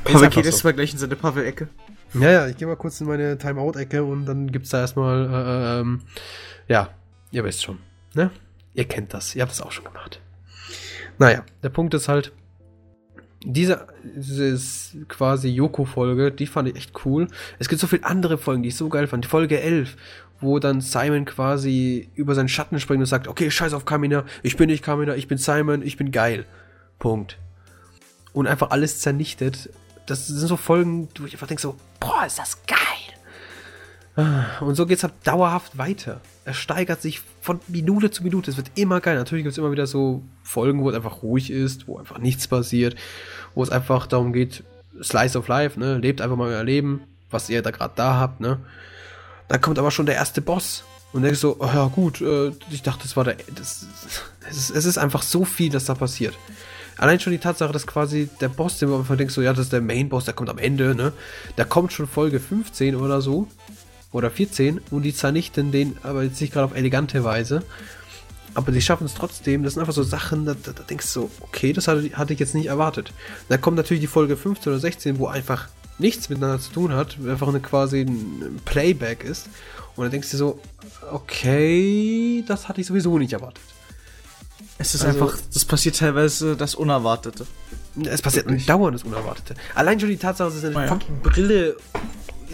[0.03, 0.69] Pavel geht jetzt so.
[0.69, 1.69] mal gleich in seine Pavel-Ecke.
[2.15, 5.81] Ja, ja, ich gehe mal kurz in meine Timeout-Ecke und dann gibt's da erstmal, äh,
[5.81, 6.03] ähm,
[6.69, 6.89] ja,
[7.33, 7.79] ihr wisst schon,
[8.15, 8.31] ne?
[8.73, 10.21] Ihr kennt das, ihr habt das auch schon gemacht.
[11.19, 12.33] Naja, der Punkt ist halt,
[13.45, 13.87] diese,
[15.09, 17.29] quasi Yoko-Folge, die fand ich echt cool.
[17.59, 19.25] Es gibt so viele andere Folgen, die ich so geil fand.
[19.25, 19.97] Die Folge 11,
[20.41, 24.57] wo dann Simon quasi über seinen Schatten springt und sagt, okay, scheiß auf Kamina, ich
[24.57, 26.47] bin nicht Kamina, ich bin Simon, ich bin geil.
[26.99, 27.39] Punkt.
[28.33, 29.69] Und einfach alles zernichtet.
[30.07, 32.79] Das sind so Folgen, wo ich einfach denke so, boah, ist das geil.
[34.61, 36.21] Und so geht es halt dauerhaft weiter.
[36.45, 38.51] Er steigert sich von Minute zu Minute.
[38.51, 39.17] Es wird immer geil.
[39.17, 42.49] Natürlich gibt es immer wieder so Folgen, wo es einfach ruhig ist, wo einfach nichts
[42.49, 42.97] passiert,
[43.55, 44.63] wo es einfach darum geht,
[45.03, 45.99] Slice of Life, ne?
[45.99, 48.59] Lebt einfach mal euer Leben, was ihr da gerade da habt, ne?
[49.49, 50.85] Dann kommt aber schon der erste Boss.
[51.13, 53.37] Und denkst so, oh ja gut, äh, ich dachte, das war der.
[53.55, 53.87] Das,
[54.49, 56.35] es, ist, es ist einfach so viel, dass da passiert.
[56.97, 59.67] Allein schon die Tatsache, dass quasi der Boss, den man einfach denkt, so, ja, das
[59.67, 61.13] ist der Main-Boss, der kommt am Ende, ne?
[61.57, 63.49] Da kommt schon Folge 15 oder so
[64.15, 67.65] oder 14 und die zernichten den aber jetzt nicht gerade auf elegante Weise.
[68.55, 69.65] Aber sie schaffen es trotzdem.
[69.65, 72.33] Das sind einfach so Sachen, da, da, da denkst du so, okay, das hatte, hatte,
[72.33, 73.13] ich jetzt nicht erwartet.
[73.49, 77.19] Da kommt natürlich die Folge 15 oder 16, wo einfach nichts miteinander zu tun hat,
[77.29, 79.49] einfach eine quasi ein Playback ist.
[79.97, 80.61] Und dann denkst du so,
[81.11, 83.65] okay, das hatte ich sowieso nicht erwartet.
[84.79, 87.47] Es ist also, einfach, das passiert teilweise das Unerwartete.
[88.05, 89.57] Es passiert ein dauerndes Unerwartete.
[89.75, 90.99] Allein schon die Tatsache, dass eine oh ja.
[91.25, 91.77] Brille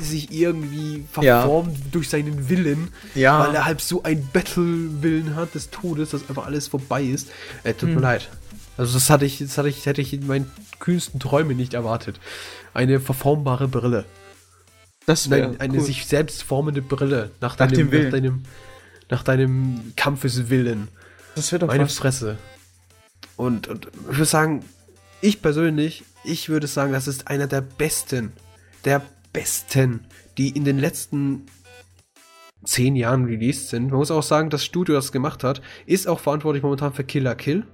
[0.02, 1.84] sich irgendwie verformt ja.
[1.92, 3.40] durch seinen Willen, ja.
[3.40, 7.28] weil er halt so ein Battle-Willen hat des Todes, dass einfach alles vorbei ist.
[7.64, 7.96] Äh, tut hm.
[7.96, 8.28] mir leid.
[8.76, 12.18] Also das hatte ich, das hatte ich, hätte ich in meinen kühnsten Träumen nicht erwartet.
[12.72, 14.04] Eine verformbare Brille.
[15.06, 15.84] Das wäre eine cool.
[15.84, 18.42] sich selbst formende Brille nach, nach deinem, nach deinem,
[19.08, 20.88] nach deinem Kampfeswillen.
[21.34, 21.96] Das wird doch Meine was.
[21.96, 22.38] Fresse.
[23.36, 24.64] Und, und ich würde sagen,
[25.20, 28.32] ich persönlich, ich würde sagen, das ist einer der besten,
[28.84, 30.06] der besten,
[30.38, 31.46] die in den letzten
[32.64, 33.90] zehn Jahren released sind.
[33.90, 37.34] Man muss auch sagen, das Studio, das gemacht hat, ist auch verantwortlich momentan für Killer
[37.34, 37.66] Kill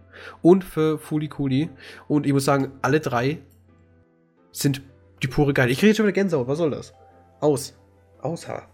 [0.42, 1.70] und für Fuli Kuli.
[2.09, 3.38] Und ich muss sagen, alle drei
[4.52, 4.82] sind
[5.22, 5.70] die pure Geil.
[5.70, 6.92] Ich rede schon wieder Gänsehaut, was soll das?
[7.40, 7.74] Aus.
[8.20, 8.68] Aus Haar.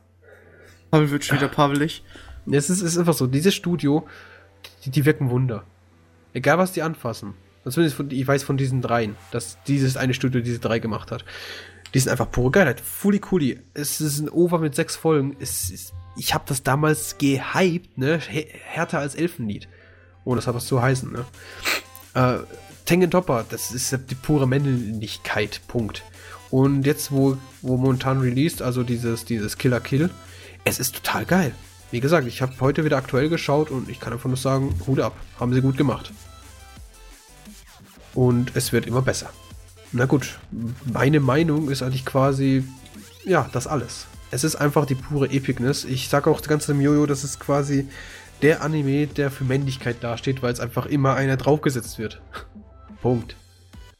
[0.90, 2.04] Pavel wird schon wieder pavelig.
[2.50, 4.06] Es ist, ist einfach so, dieses Studio,
[4.84, 5.64] die, die wirken Wunder.
[6.32, 7.34] Egal was die anfassen.
[7.64, 11.24] Zumindest von, ich weiß von diesen dreien, dass dieses eine Studio diese drei gemacht hat.
[11.94, 12.80] Die sind einfach pure Geilheit.
[12.80, 13.60] Fully cooli.
[13.74, 15.36] Es ist ein Over mit sechs Folgen.
[15.40, 18.18] Es ist, ich habe das damals gehypt, ne?
[18.18, 19.68] Härter als Elfenlied.
[20.24, 21.24] Ohne das hat was zu heißen, ne?
[22.14, 22.38] Äh,
[22.84, 25.60] Tengen Topper, das ist die pure Männlichkeit.
[25.68, 26.02] Punkt.
[26.50, 30.10] Und jetzt, wo, wo momentan released, also dieses, dieses Killer Kill,
[30.64, 31.54] es ist total geil.
[31.90, 35.00] Wie gesagt, ich habe heute wieder aktuell geschaut und ich kann einfach nur sagen, Hut
[35.00, 35.14] ab.
[35.38, 36.12] Haben sie gut gemacht.
[38.14, 39.30] Und es wird immer besser.
[39.92, 40.38] Na gut,
[40.90, 42.64] meine Meinung ist eigentlich quasi,
[43.24, 44.06] ja, das alles.
[44.30, 45.84] Es ist einfach die pure Epicness.
[45.84, 47.86] Ich sage auch ganz im Jojo, das ist quasi
[48.40, 52.22] der Anime, der für Männlichkeit dasteht, weil es einfach immer einer draufgesetzt wird.
[53.02, 53.36] Punkt.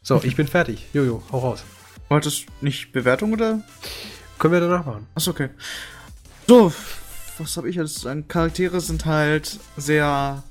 [0.00, 0.86] So, ich bin fertig.
[0.94, 1.64] Jojo, hau raus.
[2.08, 3.62] Wolltest du nicht Bewertung oder?
[4.38, 5.06] Können wir danach machen.
[5.14, 5.50] Achso, okay.
[6.48, 6.72] So,
[7.38, 8.26] was habe ich jetzt sagen?
[8.28, 10.42] Charaktere sind halt sehr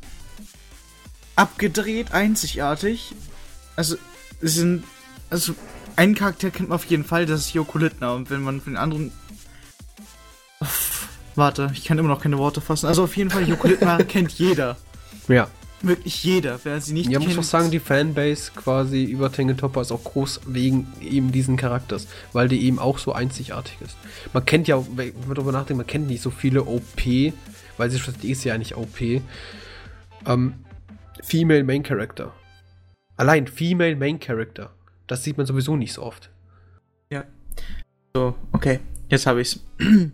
[1.35, 3.15] abgedreht, einzigartig.
[3.75, 3.97] Also,
[4.41, 4.83] sie sind
[5.31, 5.55] also
[5.95, 8.13] einen Charakter kennt man auf jeden Fall, das ist Joko Littner.
[8.13, 9.11] Und wenn man von den anderen.
[10.59, 12.85] Uff, warte, ich kann immer noch keine Worte fassen.
[12.85, 14.77] Also auf jeden Fall, Joko Littner kennt jeder.
[15.27, 15.47] Ja.
[15.83, 17.31] Wirklich jeder, wer sie nicht ja, kennt.
[17.31, 21.31] Ja, muss auch sagen, die Fanbase quasi über Tengen Topper ist auch groß wegen eben
[21.31, 23.97] diesen Charakters, weil die eben auch so einzigartig ist.
[24.31, 27.01] Man kennt ja, wenn man darüber nachdenkt, man kennt nicht so viele OP,
[27.77, 29.01] weil sie die ist ja nicht OP.
[30.27, 30.53] Ähm,
[31.23, 32.31] Female Main Character.
[33.17, 34.71] Allein Female Main Character.
[35.11, 36.29] Das sieht man sowieso nicht so oft.
[37.09, 37.25] Ja.
[38.13, 38.79] So, okay.
[39.09, 39.59] Jetzt habe ich's.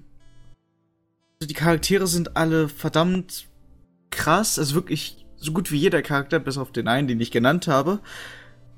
[1.40, 3.48] Also die Charaktere sind alle verdammt
[4.10, 4.58] krass.
[4.58, 8.00] Also wirklich so gut wie jeder Charakter, bis auf den einen, den ich genannt habe.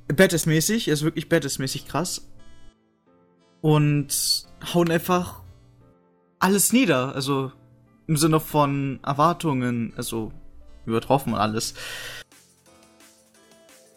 [0.10, 2.30] Badass-mäßig, ist wirklich Badass-mäßig krass.
[3.62, 5.42] Und hauen einfach
[6.40, 7.16] alles nieder.
[7.16, 7.54] Also
[8.08, 10.34] im Sinne von Erwartungen, also
[10.86, 11.76] übertroffen und alles.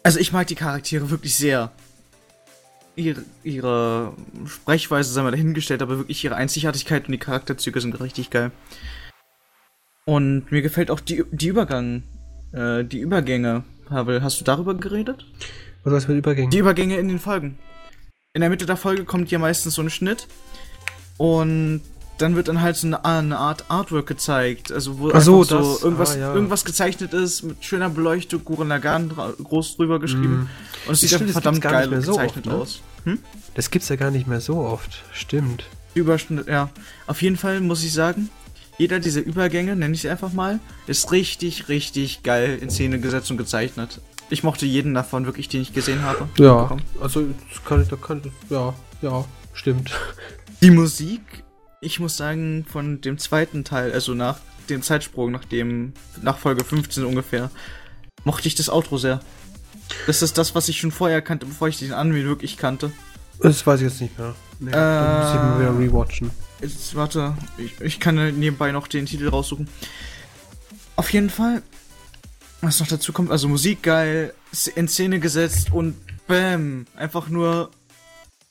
[0.03, 1.73] Also ich mag die Charaktere wirklich sehr
[2.95, 4.13] ihre, ihre
[4.45, 8.51] Sprechweise, sagen wir dahingestellt, aber wirklich ihre Einzigartigkeit und die Charakterzüge sind richtig geil.
[10.05, 12.03] Und mir gefällt auch die, die Übergang,
[12.51, 13.63] äh, die Übergänge.
[13.85, 15.25] Pavel, hast du darüber geredet?
[15.83, 16.51] Was heißt mit Übergängen?
[16.51, 17.57] Die Übergänge in den Folgen.
[18.33, 20.27] In der Mitte der Folge kommt ja meistens so ein Schnitt
[21.17, 21.81] und
[22.17, 26.15] dann wird dann halt so eine, eine Art Artwork gezeigt, also wo so, so irgendwas,
[26.15, 26.33] ah, ja.
[26.33, 29.11] irgendwas gezeichnet ist, mit schöner Beleuchtung, Gurren Lagann
[29.43, 30.49] groß drüber geschrieben.
[30.85, 30.89] Mm.
[30.89, 32.61] Und es sieht stimmt, verdammt geil so gezeichnet oft, ne?
[32.61, 32.81] aus.
[33.05, 33.19] Hm?
[33.55, 35.65] Das gibt's ja gar nicht mehr so oft, stimmt.
[35.93, 36.69] Überstunde, ja.
[37.07, 38.29] Auf jeden Fall muss ich sagen,
[38.77, 43.29] jeder dieser Übergänge, nenne ich sie einfach mal, ist richtig, richtig geil in Szene gesetzt
[43.31, 44.01] und gezeichnet.
[44.29, 46.27] Ich mochte jeden davon wirklich, den ich gesehen habe.
[46.37, 47.23] Ja, also
[47.65, 49.91] kann ich, da kann ich, ja, ja, stimmt.
[50.61, 51.21] Die Musik,
[51.83, 56.63] ich muss sagen, von dem zweiten Teil, also nach dem Zeitsprung, nach dem, nach Folge
[56.63, 57.51] 15 ungefähr,
[58.23, 59.19] mochte ich das Outro sehr.
[60.07, 62.91] Das ist das, was ich schon vorher kannte, bevor ich den Anime wirklich kannte.
[63.39, 64.33] Das weiß ich jetzt nicht mehr.
[64.59, 66.31] Nee, äh, dann muss ich mal wieder rewatchen.
[66.61, 69.67] Jetzt, warte, ich, ich kann nebenbei noch den Titel raussuchen.
[70.95, 71.61] Auf jeden Fall,
[72.61, 74.33] was noch dazu kommt, also Musik geil,
[74.75, 75.95] in Szene gesetzt und
[76.27, 77.71] bam, einfach nur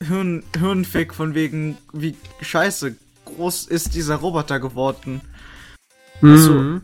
[0.07, 2.97] Hirn, Hirnfick von wegen, wie scheiße
[3.37, 5.21] groß ist dieser Roboter geworden.
[6.21, 6.33] Mhm.
[6.33, 6.81] Also,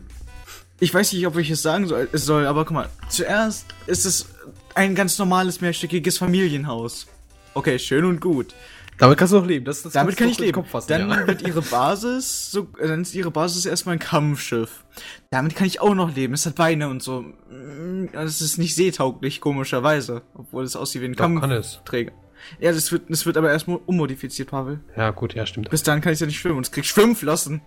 [0.79, 4.05] ich weiß nicht, ob ich es sagen soll, es soll, aber guck mal, zuerst ist
[4.05, 4.27] es
[4.75, 7.07] ein ganz normales mehrstöckiges Familienhaus.
[7.53, 8.53] Okay, schön und gut.
[8.99, 9.65] Damit kannst du auch leben.
[9.65, 10.63] Das, das Damit kann ich leben.
[10.65, 11.27] Fassen, dann ja.
[11.27, 14.83] wird ihre Basis, so, dann ist ihre Basis erstmal ein Kampfschiff.
[15.31, 16.33] Damit kann ich auch noch leben.
[16.33, 17.21] Es hat Beine und so.
[17.21, 20.21] Mm, es ist nicht seetauglich, komischerweise.
[20.33, 22.11] Obwohl es aussieht wie ein Kampfträger.
[22.59, 24.79] Ja, das wird, das wird aber erstmal ummodifiziert, Pavel.
[24.95, 25.69] Ja, gut, ja, stimmt.
[25.69, 27.61] Bis dann kann ich ja nicht schwimmen und es kriegt Schwimmflossen.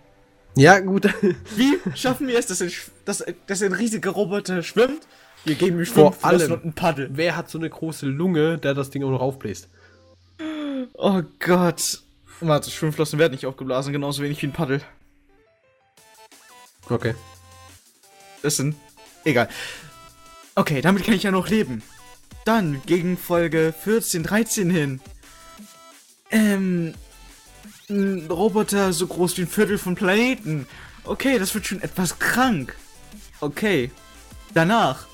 [0.57, 1.09] Ja, gut.
[1.57, 2.71] Wie schaffen wir es, dass ein,
[3.05, 5.07] dass, dass ein riesiger Roboter schwimmt?
[5.45, 7.11] Wir geben ihm Schwimmflossen und ein Paddel.
[7.13, 9.69] Wer hat so eine große Lunge, der das Ding auch noch aufbläst?
[10.95, 12.03] Oh Gott.
[12.41, 14.83] Warte, Schwimmflossen werden nicht aufgeblasen, genauso wenig wie ein Paddel.
[16.89, 17.15] Okay.
[18.43, 18.77] Das sind.
[19.25, 19.49] Egal.
[20.55, 21.83] Okay, damit kann ich ja noch leben.
[22.45, 25.01] Dann gegen Folge 14, 13 hin.
[26.31, 26.95] Ähm.
[27.89, 30.67] Ein Roboter so groß wie ein Viertel von Planeten.
[31.05, 32.75] Okay, das wird schon etwas krank.
[33.41, 33.91] Okay.
[34.55, 35.07] Danach.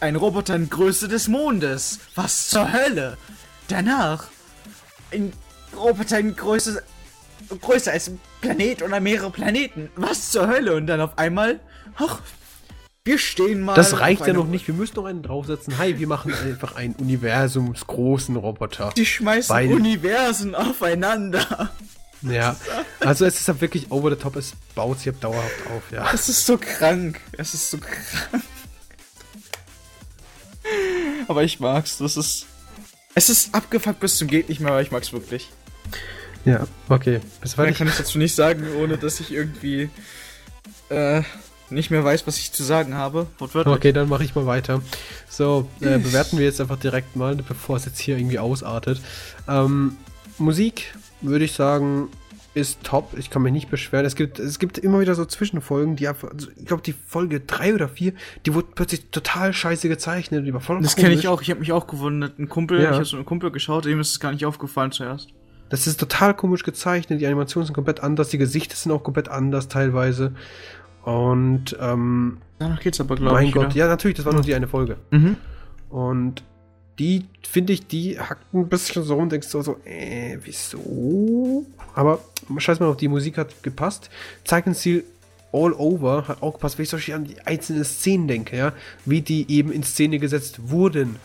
[0.00, 2.00] Ein Roboter in Größe des Mondes.
[2.16, 3.18] Was zur Hölle?
[3.68, 4.28] Danach
[5.12, 5.32] ein
[5.76, 6.82] Roboter in Größe,
[7.60, 9.90] größer als ein Planet oder mehrere Planeten.
[9.96, 10.74] Was zur Hölle?
[10.74, 11.60] Und dann auf einmal,
[11.96, 12.20] ach,
[13.04, 13.74] wir stehen mal.
[13.74, 14.66] Das reicht ja noch nicht.
[14.68, 15.78] Wir müssen noch einen draufsetzen.
[15.78, 18.92] Hi, wir machen einfach einen universumsgroßen Roboter.
[18.96, 21.72] Die schmeißen Weil, Universen aufeinander.
[22.22, 22.54] Ja,
[23.00, 24.36] also es ist halt wirklich over the top.
[24.36, 26.08] Es baut sich dauerhaft auf, ja.
[26.14, 27.20] Es ist so krank.
[27.32, 28.44] Es ist so krank.
[31.26, 31.98] Aber ich mag's.
[31.98, 32.46] Das ist
[33.14, 35.50] es ist abgefuckt bis zum geht nicht mehr, aber ich mag's wirklich.
[36.44, 37.20] Ja, okay.
[37.40, 39.90] Bis Mehr kann ich dazu nicht sagen, ohne dass ich irgendwie
[40.88, 41.22] äh,
[41.72, 43.26] nicht mehr weiß, was ich zu sagen habe.
[43.38, 44.82] Okay, dann mache ich mal weiter.
[45.28, 49.00] So, äh, bewerten wir jetzt einfach direkt mal, bevor es jetzt hier irgendwie ausartet.
[49.48, 49.96] Ähm,
[50.38, 52.08] Musik würde ich sagen,
[52.54, 53.14] ist top.
[53.16, 54.04] Ich kann mich nicht beschweren.
[54.04, 57.40] Es gibt, es gibt immer wieder so Zwischenfolgen, die einfach, also ich glaube, die Folge
[57.40, 58.12] 3 oder 4,
[58.44, 60.46] die wurde plötzlich total scheiße gezeichnet.
[60.46, 61.40] Die war voll das kenne ich auch.
[61.40, 62.38] Ich habe mich auch gewundert.
[62.38, 62.90] Ein Kumpel, ja.
[62.90, 65.28] ich habe so einen Kumpel geschaut, dem ist es gar nicht aufgefallen zuerst.
[65.70, 67.22] Das ist total komisch gezeichnet.
[67.22, 68.28] Die Animationen sind komplett anders.
[68.28, 70.34] Die Gesichter sind auch komplett anders teilweise.
[71.04, 72.38] Und, ähm.
[72.58, 73.54] Danach geht's aber, glaube ich.
[73.54, 73.84] Mein Gott, wieder.
[73.84, 74.96] ja, natürlich, das war nur die eine Folge.
[75.10, 75.36] Mhm.
[75.90, 76.44] Und
[76.98, 81.66] die, finde ich, die hackt ein bisschen so rum, denkst du so, äh, wieso?
[81.94, 82.20] Aber
[82.56, 84.10] scheiß mal auf, die Musik hat gepasst.
[84.44, 85.04] Zeichenstil
[85.52, 88.72] all over hat auch gepasst, wenn ich zum Beispiel an die einzelnen Szenen denke, ja,
[89.04, 91.16] wie die eben in Szene gesetzt wurden.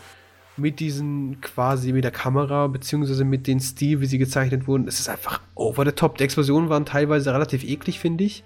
[0.56, 4.88] Mit diesen quasi, mit der Kamera, beziehungsweise mit dem Stil, wie sie gezeichnet wurden.
[4.88, 6.18] Es ist einfach over the top.
[6.18, 8.42] Die Explosionen waren teilweise relativ eklig, finde ich.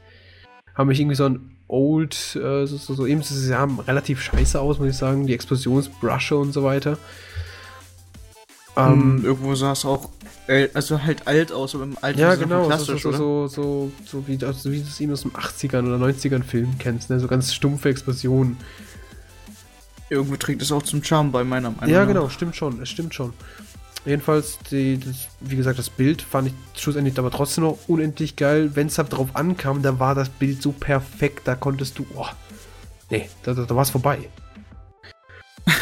[0.74, 4.60] Haben mich irgendwie so ein old, äh, so, so, so eben, sie sahen relativ scheiße
[4.60, 5.26] aus, muss ich sagen.
[5.26, 6.98] Die Explosionsbrusche und so weiter.
[8.76, 10.08] Ähm, hm, irgendwo sah es auch,
[10.74, 14.42] also halt alt aus, aber im alten Ja, genau, so, so, so, so, so, wie,
[14.44, 17.20] also wie du es eben aus dem 80ern oder 90ern Film kennst, ne?
[17.20, 18.56] so ganz stumpfe Explosionen.
[20.08, 23.14] Irgendwo trägt es auch zum Charme bei meiner Meinung Ja, genau, stimmt schon, es stimmt
[23.14, 23.34] schon.
[24.04, 28.74] Jedenfalls, die, das, wie gesagt, das Bild fand ich schlussendlich aber trotzdem noch unendlich geil.
[28.74, 32.26] Wenn es halt drauf ankam, dann war das Bild so perfekt, da konntest du, oh,
[33.10, 34.18] nee, da, da, da war es vorbei.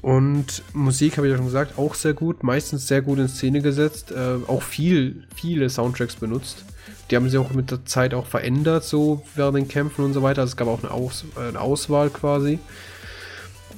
[0.00, 3.60] Und Musik, habe ich ja schon gesagt, auch sehr gut, meistens sehr gut in Szene
[3.60, 6.64] gesetzt, äh, auch viel, viele Soundtracks benutzt.
[7.10, 10.22] Die haben sie auch mit der Zeit auch verändert, so während den Kämpfen und so
[10.22, 10.40] weiter.
[10.40, 12.58] Also es gab auch eine, Aus äh, eine Auswahl quasi.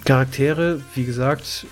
[0.05, 1.67] Charaktere, wie gesagt,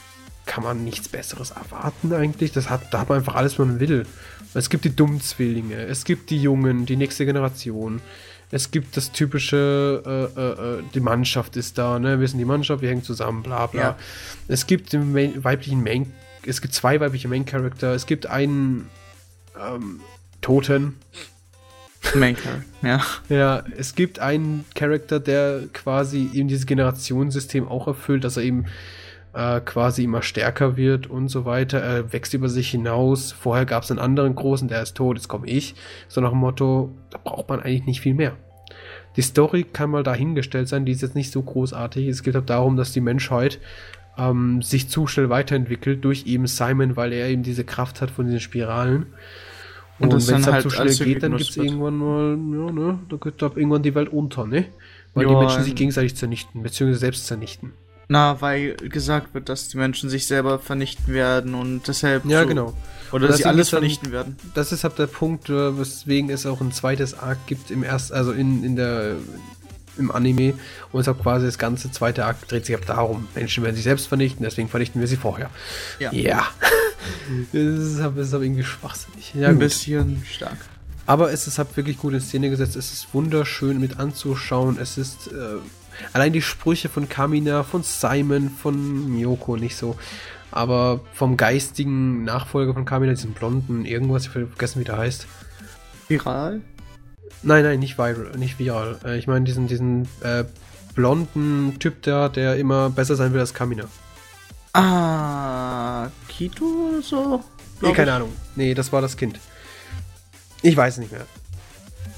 [0.46, 2.52] kann man nichts Besseres erwarten eigentlich.
[2.52, 4.06] Das hat, da hat man einfach alles, was man will.
[4.54, 8.00] Es gibt die dummen Zwillinge, es gibt die Jungen, die nächste Generation.
[8.52, 12.20] Es gibt das typische, äh, äh, äh, die Mannschaft ist da, ne?
[12.20, 13.80] Wir sind die Mannschaft, wir hängen zusammen, bla bla.
[13.80, 13.98] Ja.
[14.46, 16.12] Es gibt den Main, weiblichen Main,
[16.46, 18.88] es gibt zwei weibliche Main Character, es gibt einen
[19.60, 20.00] ähm,
[20.42, 20.94] Toten.
[22.14, 23.04] Main Character, ja.
[23.28, 28.66] Ja, es gibt einen Charakter, der quasi eben dieses Generationssystem auch erfüllt, dass er eben
[29.36, 31.78] äh, quasi immer stärker wird und so weiter.
[31.78, 33.32] Er wächst über sich hinaus.
[33.32, 35.74] Vorher gab es einen anderen großen, der ist tot, jetzt komme ich.
[36.08, 38.36] So nach dem Motto, da braucht man eigentlich nicht viel mehr.
[39.16, 42.08] Die Story kann mal dahingestellt sein, die ist jetzt nicht so großartig.
[42.08, 43.60] Es geht halt darum, dass die Menschheit
[44.16, 48.24] ähm, sich zu schnell weiterentwickelt durch eben Simon, weil er eben diese Kraft hat von
[48.24, 49.06] diesen Spiralen.
[49.98, 52.98] Und, und wenn es halt zu schnell geht, dann gibt es irgendwann mal, ja, ne,
[53.08, 54.66] da geht da irgendwann die Welt unter, ne?
[55.14, 57.72] Weil ja, die Menschen sich gegenseitig zernichten, beziehungsweise selbst zernichten.
[58.08, 62.24] Na, weil gesagt wird, dass die Menschen sich selber vernichten werden und deshalb.
[62.24, 62.74] Ja, so, genau.
[63.12, 64.36] Oder dass sie alles dann, vernichten werden.
[64.54, 68.14] Das ist halt der Punkt, äh, weswegen es auch ein zweites Arc gibt im ersten,
[68.14, 69.16] also in, in der
[69.98, 70.54] im Anime
[70.92, 73.28] und es hat quasi das ganze zweite Arc dreht sich ab darum.
[73.34, 75.50] Menschen werden sich selbst vernichten, deswegen vernichten wir sie vorher.
[75.98, 76.12] Ja.
[76.12, 76.46] ja.
[77.52, 79.32] das, ist, das ist aber irgendwie schwachsinnig.
[79.34, 79.60] Ja, ein gut.
[79.60, 80.58] bisschen stark.
[81.06, 82.76] Aber es ist halt wirklich gut in Szene gesetzt.
[82.76, 84.76] Es ist wunderschön mit anzuschauen.
[84.80, 85.56] Es ist äh,
[86.12, 89.96] allein die Sprüche von Kamina, von Simon, von Miyoko nicht so.
[90.50, 95.26] Aber vom geistigen Nachfolger von Kamina, diesem blonden, irgendwas, ich habe vergessen, wie der heißt.
[96.08, 96.60] Viral?
[97.42, 98.98] Nein, nein, nicht viral, nicht viral.
[99.04, 100.44] Äh, ich meine diesen, diesen äh,
[100.94, 103.84] blonden Typ da, der immer besser sein will als Kamina.
[104.72, 107.42] Ah, Kito so?
[107.80, 108.16] Nee, keine ich.
[108.16, 108.32] Ahnung.
[108.56, 109.38] Nee, das war das Kind.
[110.62, 111.26] Ich weiß nicht mehr.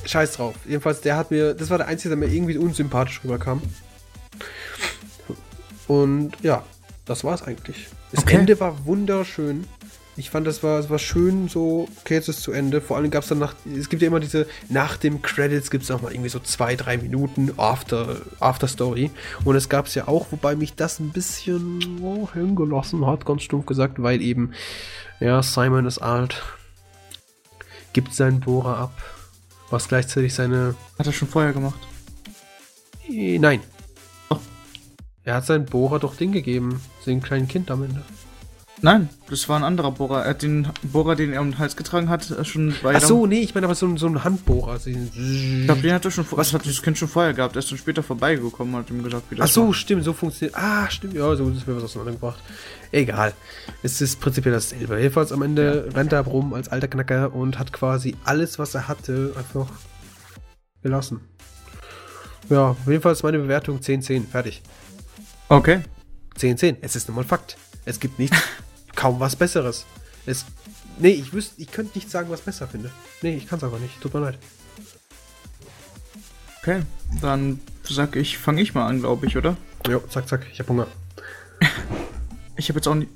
[0.04, 0.54] Scheiß drauf.
[0.66, 3.62] Jedenfalls, der hat mir, das war der Einzige, der mir irgendwie unsympathisch rüberkam.
[5.86, 6.62] Und ja,
[7.06, 7.88] das war's eigentlich.
[8.12, 8.36] Das okay.
[8.36, 9.64] Ende war wunderschön.
[10.16, 12.80] Ich fand, das war, das war schön, so, okay, jetzt ist zu Ende.
[12.80, 15.84] Vor allem gab es dann nach, es gibt ja immer diese, nach dem Credits gibt
[15.84, 19.12] es auch mal irgendwie so zwei, drei Minuten After, After Story.
[19.44, 23.42] Und es gab es ja auch, wobei mich das ein bisschen oh, hingelassen hat, ganz
[23.42, 24.52] stumpf gesagt, weil eben,
[25.20, 26.42] ja, Simon ist alt,
[27.92, 28.92] gibt seinen Bohrer ab,
[29.70, 30.74] was gleichzeitig seine.
[30.98, 31.78] Hat er schon vorher gemacht?
[33.08, 33.60] Äh, nein.
[34.30, 34.38] Oh.
[35.24, 38.02] Er hat seinen Bohrer doch Ding gegeben, dem kleinen Kind am Ende.
[38.80, 40.22] Nein, das war ein anderer Bohrer.
[40.22, 42.94] Er hat den Bohrer, den er um den Hals getragen hat, äh, schon bei.
[42.94, 44.72] Ach so, nee, ich meine aber so, so ein Handbohrer.
[44.72, 47.56] Also ich glaube, den hat er schon Was hat das Kind schon vorher gehabt.
[47.56, 49.74] Er ist dann später vorbeigekommen und hat ihm gesagt, wie das Ach so, war.
[49.74, 50.56] stimmt, so funktioniert.
[50.56, 52.40] Ah, stimmt, ja, so ist mir was auseinandergebracht.
[52.92, 53.34] Egal.
[53.82, 54.98] Es ist prinzipiell dasselbe.
[54.98, 55.96] Jedenfalls am Ende ja.
[55.96, 59.68] rennt er rum als alter Knacker und hat quasi alles, was er hatte, einfach
[60.82, 61.20] gelassen.
[62.48, 64.28] Ja, jedenfalls meine Bewertung 10-10.
[64.28, 64.62] Fertig.
[65.48, 65.80] Okay.
[66.38, 66.76] 10-10.
[66.80, 67.56] Es ist nun mal Fakt.
[67.84, 68.36] Es gibt nichts
[68.98, 69.86] kaum was Besseres.
[70.26, 70.44] Es,
[70.98, 72.90] nee, ich wüsste, ich könnte nicht sagen, was besser finde.
[73.22, 74.00] Nee, ich kann es einfach nicht.
[74.00, 74.38] Tut mir leid.
[76.60, 76.82] Okay,
[77.22, 79.56] dann sag ich, fange ich mal an, glaube ich, oder?
[79.88, 80.88] Jo, zack, zack, ich habe Hunger.
[82.56, 83.10] ich habe jetzt auch nicht,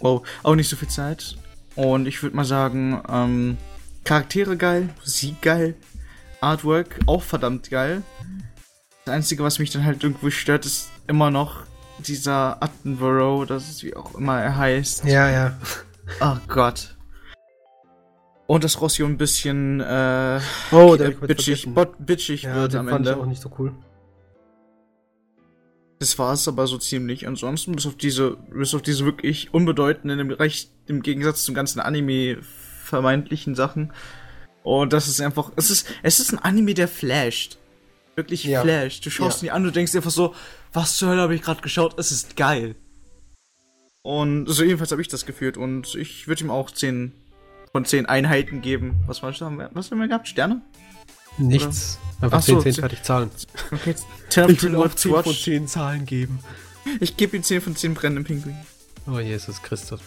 [0.00, 1.36] wow, auch nicht so viel Zeit.
[1.76, 3.56] Und ich würde mal sagen, ähm,
[4.02, 5.76] Charaktere geil, Sieg geil,
[6.40, 8.02] Artwork auch verdammt geil.
[9.04, 11.69] Das Einzige, was mich dann halt irgendwo stört, ist immer noch
[12.08, 15.04] dieser Attenborough, das ist wie auch immer er heißt.
[15.04, 15.58] Ja, ja.
[16.20, 16.96] Oh Gott.
[18.46, 20.40] Und dass Rossio ein bisschen äh,
[20.72, 23.12] oh, der bitchig, bot, bitchig ja, wird am fand Ende.
[23.12, 23.72] Ich auch nicht so cool.
[26.00, 27.28] Das war es aber so ziemlich.
[27.28, 31.78] Ansonsten, bis auf diese, bis auf diese wirklich unbedeutenden, im, Recht, im Gegensatz zum ganzen
[31.78, 33.92] Anime vermeintlichen Sachen.
[34.64, 37.59] Und das ist einfach, es ist, es ist ein Anime, der flasht
[38.16, 38.62] wirklich ja.
[38.62, 39.04] flasht.
[39.04, 39.48] Du schaust ja.
[39.48, 40.34] ihn an, du denkst einfach so,
[40.72, 41.98] was zur Hölle habe ich gerade geschaut?
[41.98, 42.74] Es ist geil.
[44.02, 47.12] Und so jedenfalls habe ich das gefühlt und ich würde ihm auch 10
[47.72, 49.02] von 10 Einheiten geben.
[49.06, 50.28] Was war haben wir, was haben wir gehabt?
[50.28, 50.62] Sterne?
[51.38, 51.98] Nichts.
[52.18, 52.24] Oder?
[52.24, 53.30] Einfach 10, so, 10 fertig Zahlen.
[53.70, 53.94] Okay,
[54.30, 56.40] 10 ich will auch 10 von 10 Zahlen geben.
[57.00, 58.56] Ich gebe ihm 10 von 10 brennenden Pinguin.
[59.06, 60.00] Oh Jesus Christus.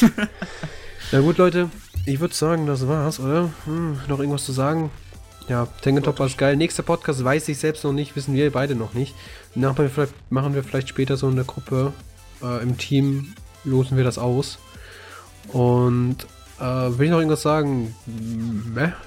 [1.12, 1.70] Na gut, Leute.
[2.06, 3.50] Ich würde sagen, das war's, oder?
[3.64, 4.90] Hm, noch irgendwas zu sagen?
[5.48, 6.56] Ja, Tengentop war geil.
[6.56, 9.14] Nächster Podcast weiß ich selbst noch nicht, wissen wir beide noch nicht.
[9.54, 9.90] Nachher
[10.30, 11.92] machen wir vielleicht später so eine Gruppe
[12.42, 13.34] äh, im Team,
[13.64, 14.58] losen wir das aus.
[15.48, 16.18] Und
[16.60, 17.94] äh, will ich noch irgendwas sagen?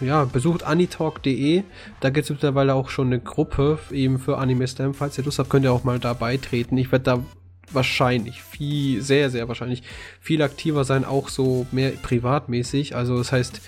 [0.01, 1.63] Ja, besucht anitalk.de.
[2.01, 4.93] Da gibt es mittlerweile auch schon eine Gruppe eben für Anime Slam.
[4.93, 6.77] Falls ihr Lust habt, könnt ihr auch mal da beitreten.
[6.77, 7.23] Ich werde da
[7.71, 9.83] wahrscheinlich viel, sehr, sehr wahrscheinlich
[10.19, 12.95] viel aktiver sein, auch so mehr privatmäßig.
[12.95, 13.61] Also das heißt,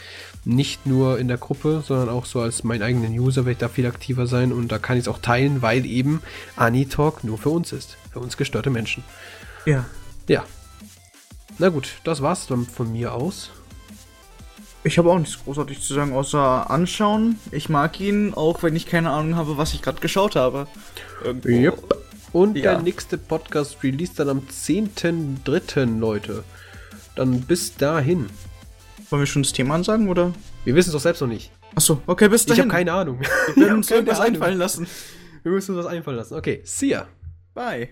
[0.47, 3.67] nicht nur in der Gruppe, sondern auch so als meinen eigenen User werde ich da
[3.67, 6.21] viel aktiver sein und da kann ich es auch teilen, weil eben
[6.55, 7.97] Anitalk nur für uns ist.
[8.11, 9.03] Für uns gestörte Menschen.
[9.65, 9.85] Ja.
[10.29, 10.45] Ja.
[11.57, 13.51] Na gut, das war's dann von mir aus.
[14.85, 17.37] Ich habe auch nichts großartig zu sagen, außer anschauen.
[17.51, 20.67] Ich mag ihn, auch wenn ich keine Ahnung habe, was ich gerade geschaut habe.
[21.25, 21.49] Irgendwo.
[21.49, 21.97] Yep.
[22.31, 22.71] Und ja.
[22.71, 26.45] der nächste Podcast release dann am 10.3., Leute.
[27.15, 28.29] Dann bis dahin.
[29.10, 30.34] Wollen wir schon das Thema ansagen, oder?
[30.66, 31.51] Wir wissen es doch selbst noch nicht.
[31.76, 32.55] Achso, okay, bis dahin.
[32.55, 33.20] Ich habe keine Ahnung.
[33.55, 34.88] Wir werden uns irgendwas einfallen lassen.
[35.43, 36.36] Wir müssen uns was einfallen lassen.
[36.36, 37.08] Okay, see ya.
[37.53, 37.89] Bye.